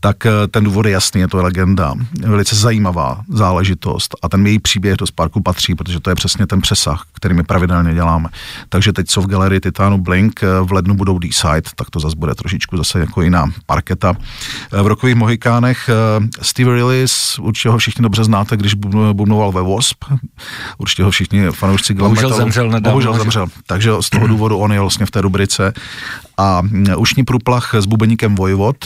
Tak 0.00 0.26
ten 0.50 0.64
důvod 0.64 0.86
je 0.86 0.92
jasný, 0.92 1.20
je 1.20 1.28
to 1.28 1.42
legenda, 1.42 1.94
velice 2.26 2.56
zajímavá 2.56 3.20
záležitost 3.28 4.16
a 4.22 4.28
ten 4.28 4.46
její 4.46 4.58
příběh 4.58 4.96
do 4.96 5.06
Sparku 5.06 5.42
patří, 5.42 5.74
protože 5.74 6.00
to 6.00 6.10
je 6.10 6.14
přesně 6.14 6.46
ten 6.46 6.60
přesah, 6.60 7.04
který 7.12 7.34
my 7.34 7.42
pravidelně 7.42 7.94
děláme. 7.94 8.28
Takže 8.68 8.92
teď 8.92 9.10
jsou 9.10 9.20
v 9.20 9.26
galerii 9.26 9.60
Titánu 9.60 9.98
Blink, 9.98 10.40
v 10.62 10.72
lednu 10.72 10.94
budou 10.94 11.18
D-Side, 11.18 11.70
tak 11.76 11.90
to 11.90 12.00
zase 12.00 12.16
bude 12.16 12.34
trošičku 12.34 12.76
zase 12.76 13.00
jako 13.00 13.22
jiná 13.22 13.46
parketa. 13.66 14.14
V 14.82 14.86
rokových 14.86 15.14
Mohikánech 15.14 15.88
eh, 15.88 16.28
Steve 16.42 16.74
Rillis, 16.74 17.38
určitě 17.38 17.68
ho 17.68 17.78
všichni 17.78 18.02
dobře 18.02 18.24
znáte, 18.24 18.56
když 18.56 18.74
bubnoval 19.12 19.52
ve 19.52 19.62
Wasp, 19.62 20.04
určitě 20.78 21.02
ho 21.02 21.10
všichni 21.10 21.46
fanoušci 21.50 21.94
glam 21.94 22.10
Bohužel 22.10 22.32
zemřel 22.34 22.70
nedávno. 22.70 22.90
Bohužel 22.90 23.18
zemřel, 23.18 23.46
takže 23.66 23.90
z 24.00 24.10
toho 24.10 24.26
důvodu 24.30 24.58
on 24.58 24.72
je 24.72 24.80
vlastně 24.80 25.06
v 25.06 25.10
té 25.10 25.20
rubrice 25.20 25.72
a 26.40 26.62
ušní 26.96 27.24
průplach 27.24 27.74
s 27.74 27.86
bubeníkem 27.86 28.34
Vojvod, 28.34 28.76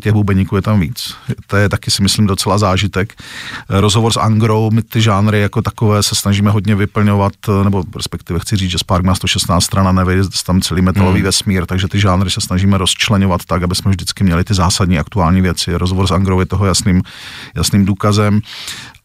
těch 0.00 0.12
bubeníků 0.12 0.56
je 0.56 0.62
tam 0.62 0.80
víc. 0.80 1.14
To 1.46 1.56
je 1.56 1.68
taky 1.68 1.90
si 1.90 2.02
myslím 2.02 2.26
docela 2.26 2.58
zážitek. 2.58 3.22
Rozhovor 3.68 4.12
s 4.12 4.16
Angrou, 4.16 4.70
my 4.70 4.82
ty 4.82 5.00
žánry 5.00 5.40
jako 5.40 5.62
takové 5.62 6.02
se 6.02 6.14
snažíme 6.14 6.50
hodně 6.50 6.74
vyplňovat, 6.74 7.32
nebo 7.64 7.84
respektive 7.96 8.38
chci 8.38 8.56
říct, 8.56 8.70
že 8.70 8.78
Spark 8.78 9.04
má 9.04 9.14
116 9.14 9.64
stran 9.64 9.88
a 9.88 9.92
nevejde 9.92 10.22
tam 10.46 10.60
celý 10.60 10.82
metalový 10.82 11.18
hmm. 11.18 11.24
vesmír, 11.24 11.66
takže 11.66 11.88
ty 11.88 12.00
žánry 12.00 12.30
se 12.30 12.40
snažíme 12.40 12.78
rozčlenovat 12.78 13.44
tak, 13.44 13.62
aby 13.62 13.74
jsme 13.74 13.90
vždycky 13.90 14.24
měli 14.24 14.44
ty 14.44 14.54
zásadní 14.54 14.98
aktuální 14.98 15.40
věci. 15.40 15.74
Rozhovor 15.74 16.06
s 16.06 16.10
Angrou 16.10 16.40
je 16.40 16.46
toho 16.46 16.66
jasným, 16.66 17.02
jasným 17.56 17.84
důkazem. 17.84 18.40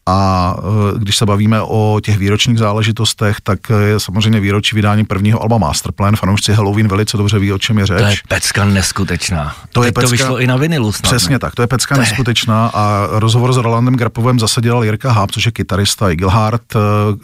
A 0.06 0.56
e, 0.94 0.98
když 0.98 1.16
se 1.16 1.26
bavíme 1.26 1.62
o 1.62 2.00
těch 2.04 2.18
výročních 2.18 2.58
záležitostech, 2.58 3.40
tak 3.42 3.58
je 3.86 4.00
samozřejmě 4.00 4.40
výročí 4.40 4.76
vydání 4.76 5.04
prvního 5.04 5.42
alba 5.42 5.58
Masterplan. 5.58 6.16
Fanoušci 6.16 6.52
Halloween 6.52 6.88
velice 6.88 7.16
dobře 7.16 7.38
ví, 7.38 7.52
o 7.52 7.58
čem 7.58 7.78
je 7.78 7.86
řeč. 7.86 7.98
To 8.00 8.06
je 8.06 8.16
pecka 8.28 8.64
neskutečná. 8.64 9.54
To, 9.72 9.82
je 9.82 9.92
pecka, 9.92 10.06
to 10.06 10.10
vyšlo 10.10 10.40
i 10.40 10.46
na 10.46 10.56
vinilu 10.56 10.92
snad, 10.92 11.10
Přesně 11.10 11.34
ne? 11.34 11.38
tak, 11.38 11.54
to 11.54 11.62
je 11.62 11.68
pecka 11.68 11.94
to 11.94 12.00
neskutečná 12.00 12.70
a 12.74 13.06
rozhovor 13.10 13.52
s 13.52 13.56
Rolandem 13.56 13.96
Grapovem 13.96 14.40
zase 14.40 14.60
dělal 14.60 14.84
Jirka 14.84 15.12
Háb, 15.12 15.30
což 15.30 15.46
je 15.46 15.52
kytarista 15.52 16.10
Igelhardt, 16.10 16.76
e, 16.76 16.78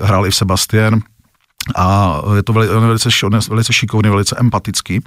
hrál 0.04 0.26
i 0.26 0.30
v 0.30 0.34
Sebastian 0.34 1.00
a 1.76 2.20
je 2.36 2.42
to 2.42 2.52
velice, 2.52 2.74
velice, 2.74 3.08
velice 3.50 3.72
šikovný, 3.72 4.10
velice 4.10 4.36
empatický 4.38 5.00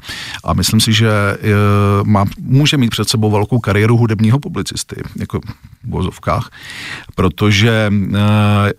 a 0.44 0.54
myslím 0.54 0.80
si, 0.80 0.94
že 0.94 1.08
je, 1.42 1.56
má, 2.04 2.26
může 2.39 2.78
mít 2.78 2.89
před 2.89 3.10
sebou 3.10 3.32
velkou 3.32 3.60
kariéru 3.60 3.98
hudebního 3.98 4.39
publicisty, 4.39 4.96
jako 5.20 5.39
v 5.39 5.89
vozovkách, 5.89 6.50
protože 7.16 7.70
e, 7.70 8.20
e, 8.20 8.74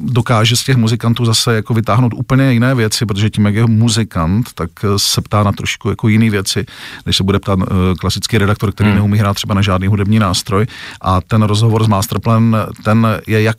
dokáže 0.00 0.56
z 0.56 0.64
těch 0.64 0.76
muzikantů 0.76 1.24
zase 1.24 1.54
jako 1.54 1.74
vytáhnout 1.74 2.14
úplně 2.14 2.52
jiné 2.52 2.74
věci, 2.74 3.06
protože 3.06 3.30
tím, 3.30 3.46
jak 3.46 3.54
je 3.54 3.66
muzikant, 3.66 4.52
tak 4.52 4.70
se 4.96 5.20
ptá 5.20 5.42
na 5.42 5.52
trošku 5.52 5.90
jako 5.90 6.08
jiné 6.08 6.30
věci, 6.30 6.66
než 7.06 7.16
se 7.16 7.24
bude 7.24 7.38
ptát 7.38 7.58
uh, 7.58 7.64
klasický 8.00 8.38
redaktor, 8.38 8.72
který 8.72 8.88
hmm. 8.88 8.98
neumí 8.98 9.18
hrát 9.18 9.34
třeba 9.34 9.54
na 9.54 9.62
žádný 9.62 9.86
hudební 9.86 10.18
nástroj. 10.18 10.66
A 11.00 11.20
ten 11.20 11.42
rozhovor 11.42 11.84
s 11.84 11.86
Masterplan, 11.86 12.56
ten 12.84 13.06
je 13.26 13.42
jak 13.42 13.56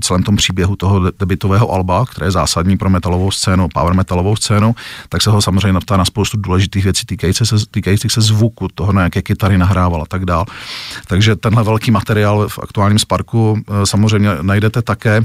celém 0.00 0.22
tom 0.22 0.36
příběhu 0.36 0.76
toho 0.76 1.10
debitového 1.18 1.70
alba, 1.70 2.06
které 2.06 2.26
je 2.26 2.30
zásadní 2.30 2.76
pro 2.76 2.90
metalovou 2.90 3.30
scénu, 3.30 3.68
power 3.74 3.94
metalovou 3.94 4.36
scénu, 4.36 4.74
tak 5.08 5.22
se 5.22 5.30
ho 5.30 5.42
samozřejmě 5.42 5.72
naptá 5.72 5.96
na 5.96 6.04
spoustu 6.04 6.36
důležitých 6.36 6.84
věcí 6.84 7.06
týkajících 7.06 7.48
se, 7.48 7.56
týkajících 7.70 8.12
se 8.12 8.20
zvuku, 8.20 8.68
toho, 8.74 8.92
na 8.92 9.02
jaké 9.02 9.22
kytary 9.22 9.58
nahrával 9.58 10.02
a 10.02 10.06
tak 10.06 10.24
dál. 10.24 10.44
Takže 11.06 11.36
tenhle 11.36 11.64
velký 11.64 11.90
materiál 11.90 12.48
v 12.48 12.58
aktuálním 12.58 12.98
Sparku 12.98 13.58
eh, 13.58 13.86
samozřejmě 13.86 14.28
najdete 14.42 14.82
také 14.82 15.24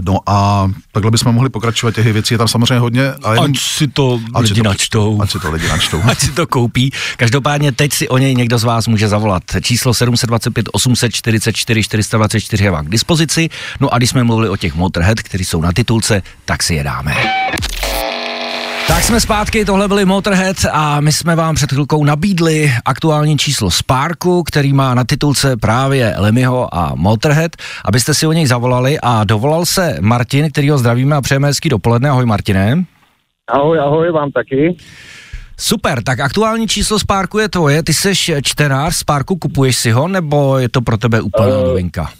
No 0.00 0.18
a 0.26 0.70
takhle 0.92 1.10
bychom 1.10 1.34
mohli 1.34 1.50
pokračovat, 1.50 1.94
těch 1.94 2.12
věcí 2.12 2.34
je 2.34 2.38
tam 2.38 2.48
samozřejmě 2.48 2.78
hodně. 2.78 3.12
A 3.22 3.34
jen, 3.34 3.44
ať 3.44 3.58
si 3.58 3.88
to 3.88 4.20
ať 4.34 4.42
lidi 4.42 4.54
si 4.54 4.60
to, 4.60 4.68
načtou. 4.68 5.22
Ať 5.22 5.30
si 5.30 5.38
to 5.38 5.50
lidi 5.50 5.68
načtou. 5.68 6.02
ať 6.10 6.18
si 6.18 6.30
to 6.30 6.46
koupí. 6.46 6.92
Každopádně 7.16 7.72
teď 7.72 7.92
si 7.92 8.08
o 8.08 8.18
něj 8.18 8.34
někdo 8.34 8.58
z 8.58 8.64
vás 8.64 8.88
může 8.88 9.08
zavolat. 9.08 9.42
Číslo 9.62 9.94
725 9.94 10.68
844 10.72 11.82
424 11.82 12.64
je 12.64 12.70
vám 12.70 12.86
k 12.86 12.90
dispozici. 12.90 13.48
No 13.80 13.94
a 13.94 13.98
když 13.98 14.10
jsme 14.10 14.24
mluvili 14.24 14.48
o 14.48 14.56
těch 14.56 14.74
Motorhead, 14.74 15.20
kteří 15.20 15.44
jsou 15.44 15.60
na 15.60 15.72
titulce, 15.72 16.22
tak 16.44 16.62
si 16.62 16.74
je 16.74 16.84
dáme. 16.84 17.14
Tak 18.88 19.02
jsme 19.02 19.20
zpátky, 19.20 19.64
tohle 19.64 19.88
byli 19.88 20.04
Motorhead 20.04 20.56
a 20.72 21.00
my 21.00 21.12
jsme 21.12 21.36
vám 21.36 21.54
před 21.54 21.72
chvilkou 21.72 22.04
nabídli 22.04 22.70
aktuální 22.84 23.38
číslo 23.38 23.70
Sparku, 23.70 24.42
který 24.42 24.72
má 24.72 24.94
na 24.94 25.04
titulce 25.04 25.56
právě 25.56 26.14
Lemiho 26.18 26.74
a 26.74 26.92
Motorhead, 26.94 27.52
abyste 27.84 28.14
si 28.14 28.26
o 28.26 28.32
něj 28.32 28.46
zavolali 28.46 28.98
a 29.02 29.24
dovolal 29.24 29.66
se 29.66 29.96
Martin, 30.00 30.50
který 30.50 30.70
ho 30.70 30.78
zdravíme 30.78 31.16
a 31.16 31.20
přejeme 31.20 31.48
hezký 31.48 31.68
dopoledne. 31.68 32.10
Ahoj 32.10 32.26
Martine. 32.26 32.84
Ahoj, 33.48 33.78
ahoj, 33.80 34.12
vám 34.12 34.30
taky. 34.30 34.76
Super, 35.58 36.02
tak 36.02 36.20
aktuální 36.20 36.68
číslo 36.68 36.98
Sparku 36.98 37.38
je 37.38 37.48
tvoje, 37.48 37.82
ty 37.82 37.94
jsi 37.94 38.12
čtenář 38.42 38.94
Sparku, 38.94 39.36
kupuješ 39.36 39.76
si 39.76 39.90
ho, 39.90 40.08
nebo 40.08 40.58
je 40.58 40.68
to 40.68 40.80
pro 40.80 40.96
tebe 40.96 41.20
úplná 41.20 41.58
uh, 41.58 41.64
novinka? 41.64 42.10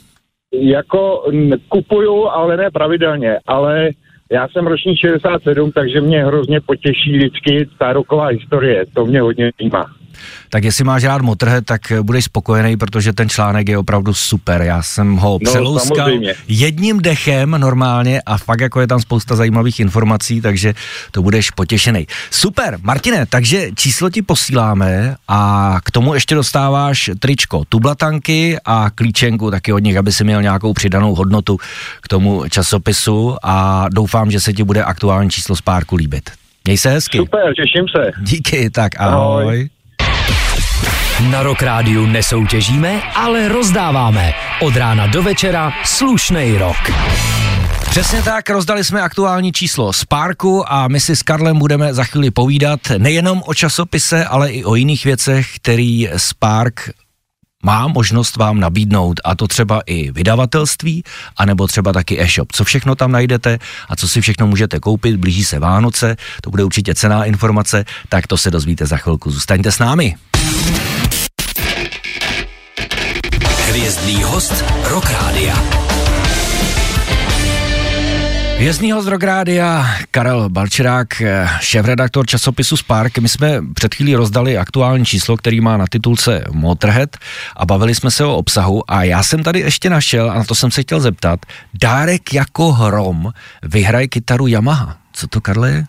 Jako 0.52 1.22
kupuju, 1.68 2.28
ale 2.28 2.56
ne 2.56 2.70
pravidelně, 2.70 3.38
ale 3.46 3.90
já 4.32 4.48
jsem 4.48 4.66
ročník 4.66 4.98
67, 4.98 5.72
takže 5.72 6.00
mě 6.00 6.24
hrozně 6.24 6.60
potěší 6.60 7.12
vždycky 7.12 7.68
ta 7.78 7.92
roková 7.92 8.26
historie. 8.26 8.84
To 8.94 9.06
mě 9.06 9.20
hodně 9.20 9.50
zajímá. 9.60 10.01
Tak 10.50 10.64
jestli 10.64 10.84
máš 10.84 11.04
rád 11.04 11.22
Motorhead, 11.22 11.64
tak 11.64 11.92
budeš 12.02 12.24
spokojený, 12.24 12.76
protože 12.76 13.12
ten 13.12 13.28
článek 13.28 13.68
je 13.68 13.78
opravdu 13.78 14.14
super. 14.14 14.62
Já 14.62 14.82
jsem 14.82 15.16
ho 15.16 15.38
no, 15.42 15.50
přelouskal 15.50 15.96
samozřejmě. 15.96 16.34
jedním 16.48 17.00
dechem 17.00 17.50
normálně 17.50 18.22
a 18.26 18.38
fakt 18.38 18.60
jako 18.60 18.80
je 18.80 18.86
tam 18.86 19.00
spousta 19.00 19.36
zajímavých 19.36 19.80
informací, 19.80 20.40
takže 20.40 20.74
to 21.10 21.22
budeš 21.22 21.50
potěšený. 21.50 22.06
Super, 22.30 22.78
Martine, 22.82 23.26
takže 23.26 23.70
číslo 23.74 24.10
ti 24.10 24.22
posíláme 24.22 25.16
a 25.28 25.78
k 25.84 25.90
tomu 25.90 26.14
ještě 26.14 26.34
dostáváš 26.34 27.10
tričko, 27.18 27.64
tublatanky 27.68 28.56
a 28.64 28.90
klíčenku 28.94 29.50
taky 29.50 29.72
od 29.72 29.78
nich, 29.78 29.96
aby 29.96 30.12
si 30.12 30.24
měl 30.24 30.42
nějakou 30.42 30.72
přidanou 30.72 31.14
hodnotu 31.14 31.58
k 32.00 32.08
tomu 32.08 32.44
časopisu 32.50 33.36
a 33.42 33.86
doufám, 33.88 34.30
že 34.30 34.40
se 34.40 34.52
ti 34.52 34.64
bude 34.64 34.84
aktuální 34.84 35.30
číslo 35.30 35.56
z 35.56 35.60
párku 35.60 35.96
líbit. 35.96 36.30
Měj 36.64 36.78
se 36.78 36.90
hezky. 36.90 37.18
Super, 37.18 37.54
těším 37.56 37.88
se. 37.96 38.10
Díky, 38.22 38.70
tak 38.70 38.92
ahoj. 38.98 39.42
ahoj. 39.42 39.68
Na 41.30 41.42
Rock 41.42 41.62
Rádiu 41.62 42.06
nesoutěžíme, 42.06 43.02
ale 43.14 43.48
rozdáváme. 43.48 44.32
Od 44.60 44.76
rána 44.76 45.06
do 45.06 45.22
večera 45.22 45.72
slušnej 45.84 46.58
rok. 46.58 46.76
Přesně 47.90 48.22
tak, 48.22 48.50
rozdali 48.50 48.84
jsme 48.84 49.02
aktuální 49.02 49.52
číslo 49.52 49.92
Sparku 49.92 50.72
a 50.72 50.88
my 50.88 51.00
si 51.00 51.16
s 51.16 51.22
Karlem 51.22 51.58
budeme 51.58 51.94
za 51.94 52.04
chvíli 52.04 52.30
povídat 52.30 52.80
nejenom 52.98 53.42
o 53.46 53.54
časopise, 53.54 54.24
ale 54.24 54.50
i 54.50 54.64
o 54.64 54.74
jiných 54.74 55.04
věcech, 55.04 55.56
který 55.56 56.08
Spark 56.16 56.90
má 57.64 57.88
možnost 57.88 58.36
vám 58.36 58.60
nabídnout 58.60 59.20
a 59.24 59.34
to 59.34 59.48
třeba 59.48 59.80
i 59.86 60.10
vydavatelství, 60.10 61.04
anebo 61.36 61.66
třeba 61.66 61.92
taky 61.92 62.20
e-shop. 62.20 62.52
Co 62.52 62.64
všechno 62.64 62.94
tam 62.94 63.12
najdete 63.12 63.58
a 63.88 63.96
co 63.96 64.08
si 64.08 64.20
všechno 64.20 64.46
můžete 64.46 64.80
koupit, 64.80 65.16
blíží 65.16 65.44
se 65.44 65.58
Vánoce, 65.58 66.16
to 66.40 66.50
bude 66.50 66.64
určitě 66.64 66.94
cená 66.94 67.24
informace, 67.24 67.84
tak 68.08 68.26
to 68.26 68.36
se 68.36 68.50
dozvíte 68.50 68.86
za 68.86 68.96
chvilku. 68.96 69.30
Zůstaňte 69.30 69.72
s 69.72 69.78
námi. 69.78 70.14
Hvězdný 73.72 74.22
host 74.22 74.64
Rock 74.84 75.10
Rádia. 75.10 75.54
Vězný 78.58 78.92
host 78.92 79.08
Rock 79.08 79.22
Rádia, 79.22 79.86
Karel 80.10 80.48
Balčerák, 80.48 81.22
šéf-redaktor 81.60 82.26
časopisu 82.26 82.76
Spark. 82.76 83.18
My 83.18 83.28
jsme 83.28 83.62
před 83.74 83.94
chvílí 83.94 84.14
rozdali 84.14 84.58
aktuální 84.58 85.04
číslo, 85.04 85.36
který 85.36 85.60
má 85.60 85.76
na 85.76 85.84
titulce 85.90 86.44
Motorhead 86.50 87.16
a 87.56 87.66
bavili 87.66 87.94
jsme 87.94 88.10
se 88.10 88.24
o 88.24 88.36
obsahu 88.36 88.90
a 88.90 89.02
já 89.02 89.22
jsem 89.22 89.42
tady 89.42 89.60
ještě 89.60 89.90
našel, 89.90 90.30
a 90.30 90.34
na 90.34 90.44
to 90.44 90.54
jsem 90.54 90.70
se 90.70 90.82
chtěl 90.82 91.00
zeptat, 91.00 91.40
dárek 91.74 92.34
jako 92.34 92.72
hrom 92.72 93.32
vyhraje 93.62 94.08
kytaru 94.08 94.46
Yamaha. 94.46 94.96
Co 95.12 95.26
to, 95.26 95.40
Karle, 95.40 95.70
je? 95.70 95.84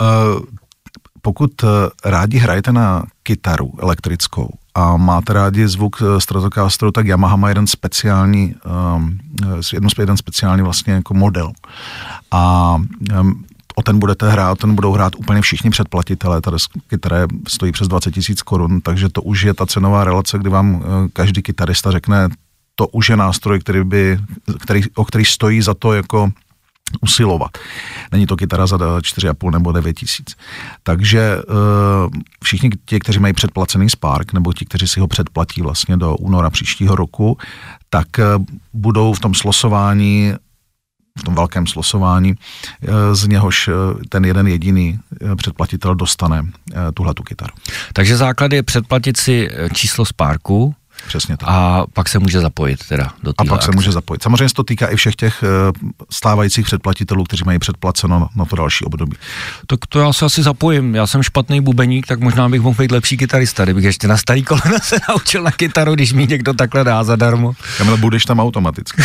Uh, 0.00 0.42
pokud 1.22 1.64
rádi 2.04 2.38
hrajete 2.38 2.72
na 2.72 3.04
kytaru 3.22 3.72
elektrickou, 3.82 4.50
a 4.74 4.96
máte 4.96 5.32
rádi 5.32 5.68
zvuk 5.68 6.02
eh, 6.02 6.20
Stratocasteru, 6.20 6.92
tak 6.92 7.06
Yamaha 7.06 7.36
má 7.36 7.48
jeden 7.48 7.66
speciální, 7.66 8.54
um, 8.96 9.18
jedno, 9.72 9.88
jeden 9.98 10.16
speciální 10.16 10.62
vlastně 10.62 10.92
jako 10.92 11.14
model. 11.14 11.52
A 12.30 12.74
um, 13.20 13.44
o 13.74 13.82
ten 13.82 13.98
budete 13.98 14.30
hrát, 14.30 14.58
ten 14.58 14.74
budou 14.74 14.92
hrát 14.92 15.14
úplně 15.16 15.40
všichni 15.40 15.70
předplatitelé, 15.70 16.40
ta 16.40 16.50
kytara 16.86 17.16
stojí 17.48 17.72
přes 17.72 17.88
20 17.88 18.10
tisíc 18.10 18.42
korun, 18.42 18.80
takže 18.80 19.08
to 19.08 19.22
už 19.22 19.42
je 19.42 19.54
ta 19.54 19.66
cenová 19.66 20.04
relace, 20.04 20.38
kdy 20.38 20.50
vám 20.50 20.74
uh, 20.74 20.82
každý 21.12 21.42
kytarista 21.42 21.90
řekne, 21.90 22.28
to 22.74 22.88
už 22.88 23.08
je 23.08 23.16
nástroj, 23.16 23.60
který 23.60 23.84
by, 23.84 24.18
který, 24.60 24.82
o 24.94 25.04
který 25.04 25.24
stojí 25.24 25.62
za 25.62 25.74
to 25.74 25.92
jako 25.92 26.32
usilovat. 27.00 27.50
Není 28.12 28.26
to 28.26 28.36
kytara 28.36 28.66
za 28.66 28.76
4,5 28.76 29.50
nebo 29.50 29.72
9 29.72 29.92
tisíc. 29.92 30.36
Takže 30.82 31.36
uh, 31.36 32.10
všichni 32.44 32.70
ti, 32.84 33.00
kteří 33.00 33.18
mají 33.18 33.34
předplacený 33.34 33.90
Spark, 33.90 34.32
nebo 34.32 34.52
ti, 34.52 34.64
kteří 34.64 34.88
si 34.88 35.00
ho 35.00 35.08
předplatí 35.08 35.62
vlastně 35.62 35.96
do 35.96 36.16
února 36.16 36.50
příštího 36.50 36.96
roku, 36.96 37.38
tak 37.90 38.06
uh, 38.18 38.44
budou 38.72 39.12
v 39.12 39.20
tom 39.20 39.34
slosování 39.34 40.32
v 41.18 41.22
tom 41.22 41.34
velkém 41.34 41.66
slosování, 41.66 42.34
eh, 42.82 43.14
z 43.14 43.28
něhož 43.28 43.70
ten 44.08 44.24
jeden 44.24 44.48
jediný 44.48 44.98
předplatitel 45.36 45.94
dostane 45.94 46.42
tuhle 46.94 47.14
tu 47.14 47.22
kytaru. 47.22 47.52
Takže 47.92 48.16
základ 48.16 48.52
je 48.52 48.62
předplatit 48.62 49.16
si 49.16 49.50
číslo 49.72 50.04
Sparku, 50.04 50.74
Přesně 51.06 51.36
tak. 51.36 51.48
A 51.52 51.84
pak 51.92 52.08
se 52.08 52.18
může 52.18 52.40
zapojit 52.40 52.86
teda 52.88 53.10
do 53.22 53.32
A 53.38 53.44
pak 53.44 53.52
akce. 53.52 53.66
se 53.66 53.72
může 53.72 53.92
zapojit. 53.92 54.22
Samozřejmě 54.22 54.48
se 54.48 54.54
to 54.54 54.64
týká 54.64 54.86
i 54.86 54.96
všech 54.96 55.16
těch 55.16 55.42
eh, 55.42 55.46
stávajících 56.10 56.64
předplatitelů, 56.66 57.24
kteří 57.24 57.42
mají 57.46 57.58
předplaceno 57.58 58.28
na 58.36 58.44
to 58.44 58.56
další 58.56 58.84
období. 58.84 59.16
Tak 59.66 59.80
to 59.88 60.00
já 60.00 60.12
se 60.12 60.24
asi 60.24 60.42
zapojím. 60.42 60.94
Já 60.94 61.06
jsem 61.06 61.22
špatný 61.22 61.60
bubeník, 61.60 62.06
tak 62.06 62.20
možná 62.20 62.48
bych 62.48 62.60
mohl 62.60 62.76
být 62.78 62.92
lepší 62.92 63.16
kytarista, 63.16 63.64
kdybych 63.64 63.84
ještě 63.84 64.08
na 64.08 64.16
starý 64.16 64.42
kolena 64.42 64.78
se 64.82 64.96
naučil 65.08 65.42
na 65.42 65.50
kytaru, 65.50 65.94
když 65.94 66.12
mi 66.12 66.26
někdo 66.26 66.54
takhle 66.54 66.84
dá 66.84 67.04
zadarmo. 67.04 67.52
Kamil, 67.78 67.96
budeš 67.96 68.24
tam 68.24 68.40
automaticky. 68.40 69.02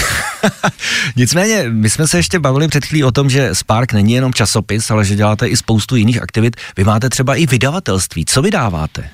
Nicméně, 1.16 1.66
my 1.70 1.90
jsme 1.90 2.08
se 2.08 2.18
ještě 2.18 2.40
bavili 2.40 2.68
před 2.68 2.86
chvílí 2.86 3.04
o 3.04 3.12
tom, 3.12 3.30
že 3.30 3.56
Spark 3.56 3.94
není 3.94 4.14
jenom 4.14 4.34
časopis, 4.34 4.92
ale 4.92 5.06
že 5.06 5.16
děláte 5.16 5.48
i 5.48 5.58
spoustu 5.58 5.96
jiných 5.96 6.22
aktivit. 6.22 6.56
Vy 6.78 6.84
máte 6.84 7.10
třeba 7.10 7.36
i 7.36 7.46
vydavatelství. 7.46 8.26
Co 8.26 8.42
vydáváte? 8.42 9.10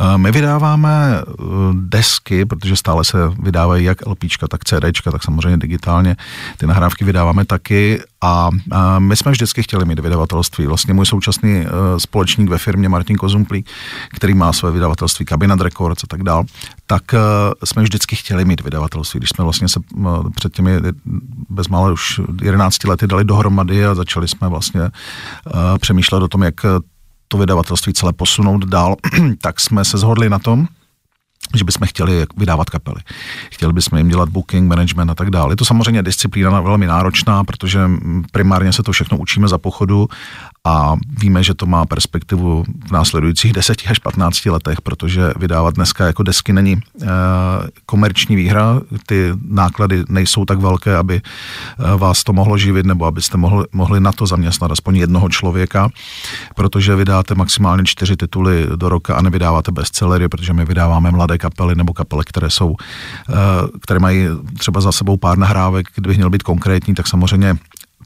Eh, 0.00 0.18
my 0.18 0.32
vydáváme 0.32 1.20
eh, 1.20 1.42
desky, 1.72 2.44
protože 2.44 2.76
stále 2.76 3.04
se 3.04 3.18
vydávají 3.42 3.84
jak 3.84 4.06
LPčka, 4.06 4.48
tak 4.48 4.64
CDčka, 4.64 5.10
tak 5.10 5.24
samozřejmě 5.24 5.56
digitálně. 5.56 6.16
Ty 6.56 6.66
nahrávky 6.66 7.04
vydáváme 7.04 7.44
taky 7.44 8.02
a 8.22 8.50
my 8.98 9.16
jsme 9.16 9.32
vždycky 9.32 9.62
chtěli 9.62 9.84
mít 9.84 9.98
vydavatelství. 9.98 10.66
Vlastně 10.66 10.94
můj 10.94 11.06
současný 11.06 11.50
eh, 11.60 11.70
společník 11.98 12.50
ve 12.50 12.58
firmě 12.58 12.88
Martin 12.88 13.16
Kozumplík, 13.16 13.68
který 14.14 14.34
má 14.34 14.52
své 14.52 14.70
vydavatelství 14.70 15.26
Cabinet 15.26 15.60
Records 15.60 16.04
a 16.04 16.06
tak 16.06 16.22
dál, 16.22 16.44
tak 16.86 17.02
jsme 17.64 17.82
vždycky 17.82 18.16
chtěli 18.16 18.44
mít 18.44 18.60
vydavatelství. 18.60 19.20
Když 19.20 19.30
jsme 19.30 19.44
vlastně 19.44 19.68
se 19.68 19.80
před 20.34 20.52
těmi 20.52 20.72
bezmále 21.50 21.92
už 21.92 22.20
11 22.42 22.84
lety 22.84 23.06
dali 23.06 23.24
dohromady 23.24 23.86
a 23.86 23.94
začali 23.94 24.28
jsme 24.28 24.48
vlastně 24.48 24.80
přemýšlet 25.80 26.22
o 26.22 26.28
tom, 26.28 26.42
jak 26.42 26.54
to 27.30 27.38
vydavatelství 27.38 27.92
celé 27.92 28.12
posunout 28.12 28.64
dál, 28.64 28.96
tak 29.40 29.60
jsme 29.60 29.84
se 29.84 29.98
zhodli 29.98 30.30
na 30.30 30.38
tom, 30.38 30.68
že 31.54 31.64
bychom 31.64 31.86
chtěli 31.86 32.26
vydávat 32.36 32.70
kapely. 32.70 33.00
Chtěli 33.50 33.72
bychom 33.72 33.98
jim 33.98 34.08
dělat 34.08 34.28
booking, 34.28 34.68
management 34.68 35.10
a 35.10 35.14
tak 35.14 35.30
dále. 35.30 35.52
Je 35.52 35.56
to 35.56 35.64
samozřejmě 35.64 36.02
disciplína 36.02 36.60
velmi 36.60 36.86
náročná, 36.86 37.44
protože 37.44 37.80
primárně 38.32 38.72
se 38.72 38.82
to 38.82 38.92
všechno 38.92 39.18
učíme 39.18 39.48
za 39.48 39.58
pochodu 39.58 40.08
a 40.64 40.96
víme, 41.18 41.42
že 41.42 41.54
to 41.54 41.66
má 41.66 41.86
perspektivu 41.86 42.64
v 42.88 42.90
následujících 42.90 43.52
10 43.52 43.82
až 43.90 43.98
15 43.98 44.46
letech, 44.46 44.80
protože 44.80 45.32
vydávat 45.36 45.74
dneska 45.74 46.06
jako 46.06 46.22
desky 46.22 46.52
není 46.52 46.72
e, 46.72 47.06
komerční 47.86 48.36
výhra, 48.36 48.80
ty 49.06 49.32
náklady 49.48 50.04
nejsou 50.08 50.44
tak 50.44 50.58
velké, 50.58 50.96
aby 50.96 51.16
e, 51.16 51.96
vás 51.96 52.24
to 52.24 52.32
mohlo 52.32 52.58
živit 52.58 52.86
nebo 52.86 53.06
abyste 53.06 53.36
mohli, 53.36 53.64
mohli 53.72 54.00
na 54.00 54.12
to 54.12 54.26
zaměstnat 54.26 54.70
aspoň 54.70 54.96
jednoho 54.96 55.28
člověka, 55.28 55.88
protože 56.54 56.96
vydáte 56.96 57.34
maximálně 57.34 57.84
čtyři 57.84 58.16
tituly 58.16 58.66
do 58.76 58.88
roka 58.88 59.14
a 59.14 59.22
nevydáváte 59.22 59.72
bestsellery, 59.72 60.28
protože 60.28 60.52
my 60.52 60.64
vydáváme 60.64 61.10
mladé 61.10 61.38
kapely 61.40 61.74
nebo 61.74 61.92
kapely, 61.92 62.24
které 62.26 62.50
jsou, 62.50 62.76
eh, 63.28 63.34
které 63.80 64.00
mají 64.00 64.26
třeba 64.58 64.80
za 64.80 64.92
sebou 64.92 65.16
pár 65.16 65.38
nahrávek, 65.38 65.86
kdybych 65.94 66.16
měl 66.16 66.30
být 66.30 66.42
konkrétní, 66.42 66.94
tak 66.94 67.08
samozřejmě 67.08 67.56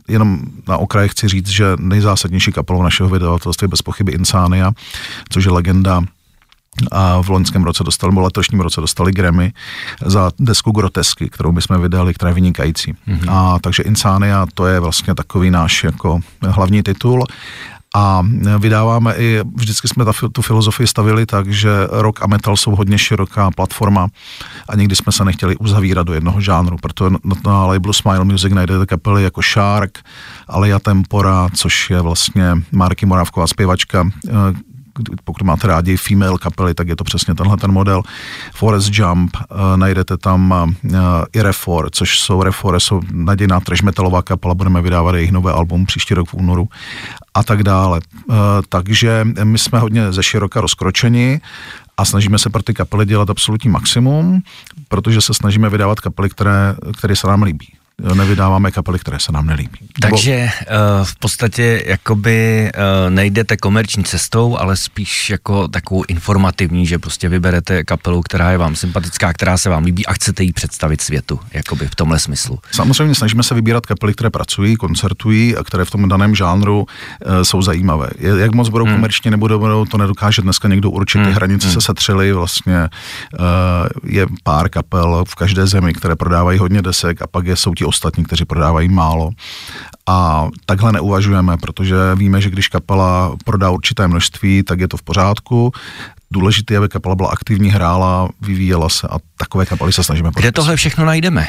jenom 0.08 0.40
na 0.68 0.76
okraji 0.76 1.08
chci 1.08 1.28
říct, 1.28 1.48
že 1.48 1.76
nejzásadnější 1.78 2.52
kapelou 2.52 2.82
našeho 2.82 3.08
vydavatelství 3.08 3.64
je 3.64 3.68
bez 3.68 3.82
pochyby 3.82 4.12
Insania, 4.12 4.72
což 5.28 5.44
je 5.44 5.52
legenda 5.52 6.02
a 6.92 7.22
v 7.22 7.28
loňském 7.28 7.64
roce 7.64 7.84
dostali, 7.84 8.10
nebo 8.10 8.20
letošním 8.20 8.60
roce 8.60 8.80
dostali 8.80 9.12
Grammy 9.12 9.52
za 10.04 10.30
desku 10.38 10.70
Grotesky, 10.70 11.30
kterou 11.30 11.52
my 11.52 11.62
jsme 11.62 11.78
vydali, 11.78 12.14
která 12.14 12.28
je 12.28 12.34
vynikající. 12.34 12.92
Mm-hmm. 12.92 13.30
A 13.30 13.58
takže 13.58 13.82
Insania 13.82 14.46
to 14.54 14.66
je 14.66 14.80
vlastně 14.80 15.14
takový 15.14 15.50
náš 15.50 15.84
jako 15.84 16.20
hlavní 16.42 16.82
titul 16.82 17.26
a 17.94 18.22
vydáváme 18.58 19.14
i, 19.16 19.40
vždycky 19.54 19.88
jsme 19.88 20.04
ta, 20.04 20.12
tu 20.32 20.42
filozofii 20.42 20.86
stavili 20.86 21.26
tak, 21.26 21.48
že 21.48 21.70
rock 21.90 22.22
a 22.22 22.26
metal 22.26 22.56
jsou 22.56 22.76
hodně 22.76 22.98
široká 22.98 23.50
platforma 23.50 24.08
a 24.68 24.76
nikdy 24.76 24.96
jsme 24.96 25.12
se 25.12 25.24
nechtěli 25.24 25.56
uzavírat 25.56 26.06
do 26.06 26.14
jednoho 26.14 26.40
žánru, 26.40 26.76
proto 26.76 27.10
na, 27.10 27.18
na 27.46 27.66
labelu 27.66 27.92
Smile 27.92 28.24
Music 28.24 28.52
najdete 28.52 28.86
kapely 28.86 29.22
jako 29.22 29.42
Shark, 29.42 29.98
Aleja 30.48 30.78
Tempora, 30.78 31.48
což 31.54 31.90
je 31.90 32.00
vlastně 32.00 32.44
Marky 32.72 33.06
Morávková 33.06 33.46
zpěvačka, 33.46 34.08
eh, 34.28 34.73
pokud 35.24 35.42
máte 35.42 35.66
rádi 35.66 35.96
female 35.96 36.38
kapely, 36.38 36.74
tak 36.74 36.88
je 36.88 36.96
to 36.96 37.04
přesně 37.04 37.34
tenhle 37.34 37.56
ten 37.56 37.72
model. 37.72 38.02
Forest 38.54 38.90
Jump, 38.92 39.36
uh, 39.36 39.76
najdete 39.76 40.16
tam 40.16 40.70
uh, 40.84 40.94
i 41.32 41.42
Refor, 41.42 41.88
což 41.90 42.20
jsou 42.20 42.42
Refor, 42.42 42.80
jsou 42.80 43.00
nadějná 43.12 43.60
trash 43.60 43.82
metalová 43.82 44.22
kapela, 44.22 44.54
budeme 44.54 44.82
vydávat 44.82 45.14
jejich 45.14 45.32
nové 45.32 45.52
album 45.52 45.86
příští 45.86 46.14
rok 46.14 46.28
v 46.28 46.34
únoru 46.34 46.68
a 47.34 47.42
tak 47.42 47.62
dále. 47.62 48.00
Uh, 48.26 48.36
takže 48.68 49.26
my 49.44 49.58
jsme 49.58 49.78
hodně 49.78 50.12
ze 50.12 50.22
široka 50.22 50.60
rozkročeni 50.60 51.40
a 51.96 52.04
snažíme 52.04 52.38
se 52.38 52.50
pro 52.50 52.62
ty 52.62 52.74
kapely 52.74 53.06
dělat 53.06 53.30
absolutní 53.30 53.70
maximum, 53.70 54.42
protože 54.88 55.20
se 55.20 55.34
snažíme 55.34 55.68
vydávat 55.68 56.00
kapely, 56.00 56.30
které, 56.30 56.76
které 56.98 57.16
se 57.16 57.26
nám 57.26 57.42
líbí 57.42 57.72
nevydáváme 58.14 58.70
kapely, 58.70 58.98
které 58.98 59.20
se 59.20 59.32
nám 59.32 59.46
nelíbí. 59.46 59.78
Takže 60.00 60.48
uh, 60.60 61.04
v 61.04 61.16
podstatě 61.18 61.82
jakoby 61.86 62.70
uh, 62.74 63.10
nejdete 63.10 63.56
komerční 63.56 64.04
cestou, 64.04 64.58
ale 64.58 64.76
spíš 64.76 65.30
jako 65.30 65.68
takovou 65.68 66.04
informativní, 66.08 66.86
že 66.86 66.98
prostě 66.98 67.28
vyberete 67.28 67.84
kapelu, 67.84 68.22
která 68.22 68.50
je 68.50 68.58
vám 68.58 68.76
sympatická, 68.76 69.32
která 69.32 69.58
se 69.58 69.70
vám 69.70 69.84
líbí 69.84 70.06
a 70.06 70.12
chcete 70.12 70.42
ji 70.42 70.52
představit 70.52 71.00
světu, 71.00 71.40
jakoby 71.52 71.86
v 71.88 71.94
tomhle 71.94 72.18
smyslu. 72.18 72.58
Samozřejmě 72.72 73.14
snažíme 73.14 73.42
se 73.42 73.54
vybírat 73.54 73.86
kapely, 73.86 74.12
které 74.12 74.30
pracují, 74.30 74.76
koncertují 74.76 75.56
a 75.56 75.64
které 75.64 75.84
v 75.84 75.90
tom 75.90 76.08
daném 76.08 76.34
žánru 76.34 76.80
uh, 76.80 77.42
jsou 77.42 77.62
zajímavé. 77.62 78.08
Jak 78.18 78.54
moc 78.54 78.68
budou 78.68 78.84
hmm. 78.84 78.94
komerčně 78.94 79.30
nebo 79.30 79.58
budou, 79.58 79.84
to 79.84 79.98
nedokáže 79.98 80.42
dneska 80.42 80.68
někdo 80.68 80.90
určit. 80.90 81.18
Hmm. 81.18 81.26
Ty 81.26 81.32
hranice 81.32 81.66
hmm. 81.66 81.74
se 81.74 81.80
setřely, 81.80 82.32
vlastně 82.32 82.88
uh, 83.38 83.46
je 84.04 84.26
pár 84.42 84.68
kapel 84.68 85.24
v 85.28 85.34
každé 85.34 85.66
zemi, 85.66 85.94
které 85.94 86.16
prodávají 86.16 86.58
hodně 86.58 86.82
desek 86.82 87.22
a 87.22 87.26
pak 87.26 87.46
je, 87.46 87.56
jsou 87.56 87.74
ti 87.74 87.83
ostatní, 87.84 88.24
kteří 88.24 88.44
prodávají 88.44 88.88
málo. 88.88 89.30
A 90.06 90.48
takhle 90.66 90.92
neuvažujeme, 90.92 91.56
protože 91.56 91.96
víme, 92.14 92.40
že 92.40 92.50
když 92.50 92.68
kapela 92.68 93.36
prodá 93.44 93.70
určité 93.70 94.08
množství, 94.08 94.62
tak 94.62 94.80
je 94.80 94.88
to 94.88 94.96
v 94.96 95.02
pořádku. 95.02 95.72
Důležité, 96.30 96.76
aby 96.76 96.88
kapela 96.88 97.14
byla 97.14 97.28
aktivní, 97.28 97.70
hrála, 97.70 98.28
vyvíjela 98.40 98.88
se 98.88 99.08
a 99.08 99.18
takové 99.36 99.66
kapely 99.66 99.92
se 99.92 100.04
snažíme 100.04 100.30
Kde 100.36 100.52
tohle 100.52 100.76
všechno 100.76 101.04
najdeme? 101.04 101.48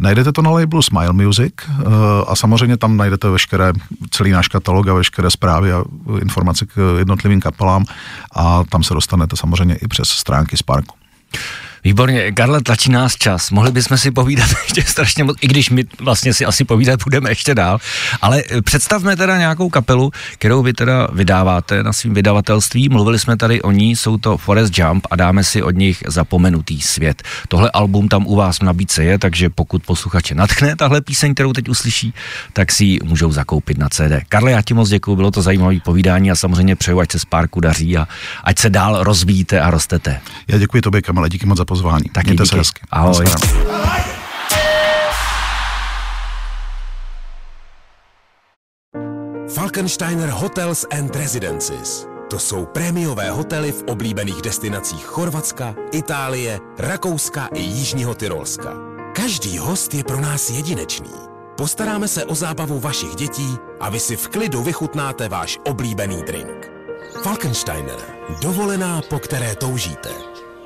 Najdete 0.00 0.32
to 0.32 0.42
na 0.42 0.50
labelu 0.50 0.82
Smile 0.82 1.12
Music 1.12 1.54
eh, 1.68 1.84
a 2.26 2.36
samozřejmě 2.36 2.76
tam 2.76 2.96
najdete 2.96 3.30
veškeré, 3.30 3.72
celý 4.10 4.30
náš 4.30 4.48
katalog 4.48 4.88
a 4.88 4.94
veškeré 4.94 5.30
zprávy 5.30 5.72
a 5.72 5.84
informace 6.20 6.66
k 6.66 6.96
jednotlivým 6.98 7.40
kapelám 7.40 7.84
a 8.32 8.64
tam 8.64 8.82
se 8.82 8.94
dostanete 8.94 9.36
samozřejmě 9.36 9.74
i 9.74 9.88
přes 9.88 10.08
stránky 10.08 10.56
Sparku. 10.56 10.94
Výborně, 11.88 12.32
Karle, 12.32 12.60
tlačí 12.60 12.90
nás 12.90 13.16
čas. 13.16 13.50
Mohli 13.50 13.72
bychom 13.72 13.98
si 13.98 14.10
povídat 14.10 14.50
ještě 14.64 14.82
strašně 14.82 15.24
moc, 15.24 15.36
i 15.40 15.48
když 15.48 15.70
my 15.70 15.84
vlastně 16.00 16.34
si 16.34 16.44
asi 16.44 16.64
povídat 16.64 17.00
budeme 17.04 17.30
ještě 17.30 17.54
dál. 17.54 17.78
Ale 18.20 18.42
eh, 18.50 18.62
představme 18.62 19.16
teda 19.16 19.38
nějakou 19.38 19.68
kapelu, 19.68 20.12
kterou 20.32 20.62
vy 20.62 20.72
teda 20.72 21.08
vydáváte 21.12 21.82
na 21.82 21.92
svým 21.92 22.14
vydavatelství. 22.14 22.88
Mluvili 22.88 23.18
jsme 23.18 23.36
tady 23.36 23.62
o 23.62 23.70
ní, 23.70 23.96
jsou 23.96 24.16
to 24.16 24.36
Forest 24.36 24.78
Jump 24.78 25.06
a 25.10 25.16
dáme 25.16 25.44
si 25.44 25.62
od 25.62 25.70
nich 25.70 26.02
zapomenutý 26.06 26.80
svět. 26.80 27.22
Tohle 27.48 27.70
album 27.70 28.08
tam 28.08 28.26
u 28.26 28.36
vás 28.36 28.58
v 28.58 28.62
nabídce 28.62 29.04
je, 29.04 29.18
takže 29.18 29.50
pokud 29.50 29.82
posluchače 29.82 30.34
natchne 30.34 30.76
tahle 30.76 31.00
píseň, 31.00 31.34
kterou 31.34 31.52
teď 31.52 31.68
uslyší, 31.68 32.14
tak 32.52 32.72
si 32.72 32.84
ji 32.84 32.98
můžou 33.04 33.32
zakoupit 33.32 33.78
na 33.78 33.88
CD. 33.88 34.12
Karle, 34.28 34.50
já 34.50 34.62
ti 34.62 34.74
moc 34.74 34.88
děkuji, 34.88 35.16
bylo 35.16 35.30
to 35.30 35.42
zajímavé 35.42 35.80
povídání 35.84 36.30
a 36.30 36.34
samozřejmě 36.34 36.76
přeju, 36.76 37.00
ať 37.00 37.12
se 37.12 37.18
z 37.18 37.24
párku 37.24 37.60
daří 37.60 37.96
a 37.96 38.08
ať 38.44 38.58
se 38.58 38.70
dál 38.70 39.04
rozvíjíte 39.04 39.60
a 39.60 39.70
rostete. 39.70 40.20
Já 40.48 40.58
děkuji 40.58 40.82
tobě, 40.82 41.02
Kamele, 41.02 41.28
díky 41.28 41.46
moc 41.46 41.58
za 41.58 41.64
pozvání. 41.78 42.04
Tak 42.12 42.24
Mějte 42.24 42.42
díky. 42.42 42.50
se 42.50 42.58
hezky. 42.58 42.80
Ahoj. 42.90 43.24
Falkensteiner 49.54 50.28
Hotels 50.28 50.86
and 50.90 51.16
Residences. 51.16 52.06
To 52.30 52.38
jsou 52.38 52.66
prémiové 52.66 53.30
hotely 53.30 53.72
v 53.72 53.82
oblíbených 53.82 54.42
destinacích 54.42 55.04
Chorvatska, 55.04 55.74
Itálie, 55.92 56.60
Rakouska 56.78 57.48
i 57.54 57.60
Jižního 57.60 58.14
Tyrolska. 58.14 58.72
Každý 59.14 59.58
host 59.58 59.94
je 59.94 60.04
pro 60.04 60.20
nás 60.20 60.50
jedinečný. 60.50 61.10
Postaráme 61.56 62.08
se 62.08 62.24
o 62.24 62.34
zábavu 62.34 62.80
vašich 62.80 63.14
dětí 63.14 63.56
a 63.80 63.90
vy 63.90 64.00
si 64.00 64.16
v 64.16 64.28
klidu 64.28 64.62
vychutnáte 64.62 65.28
váš 65.28 65.58
oblíbený 65.66 66.22
drink. 66.22 66.70
Falkensteiner. 67.22 67.96
Dovolená, 68.42 69.02
po 69.10 69.18
které 69.18 69.56
toužíte. 69.56 70.27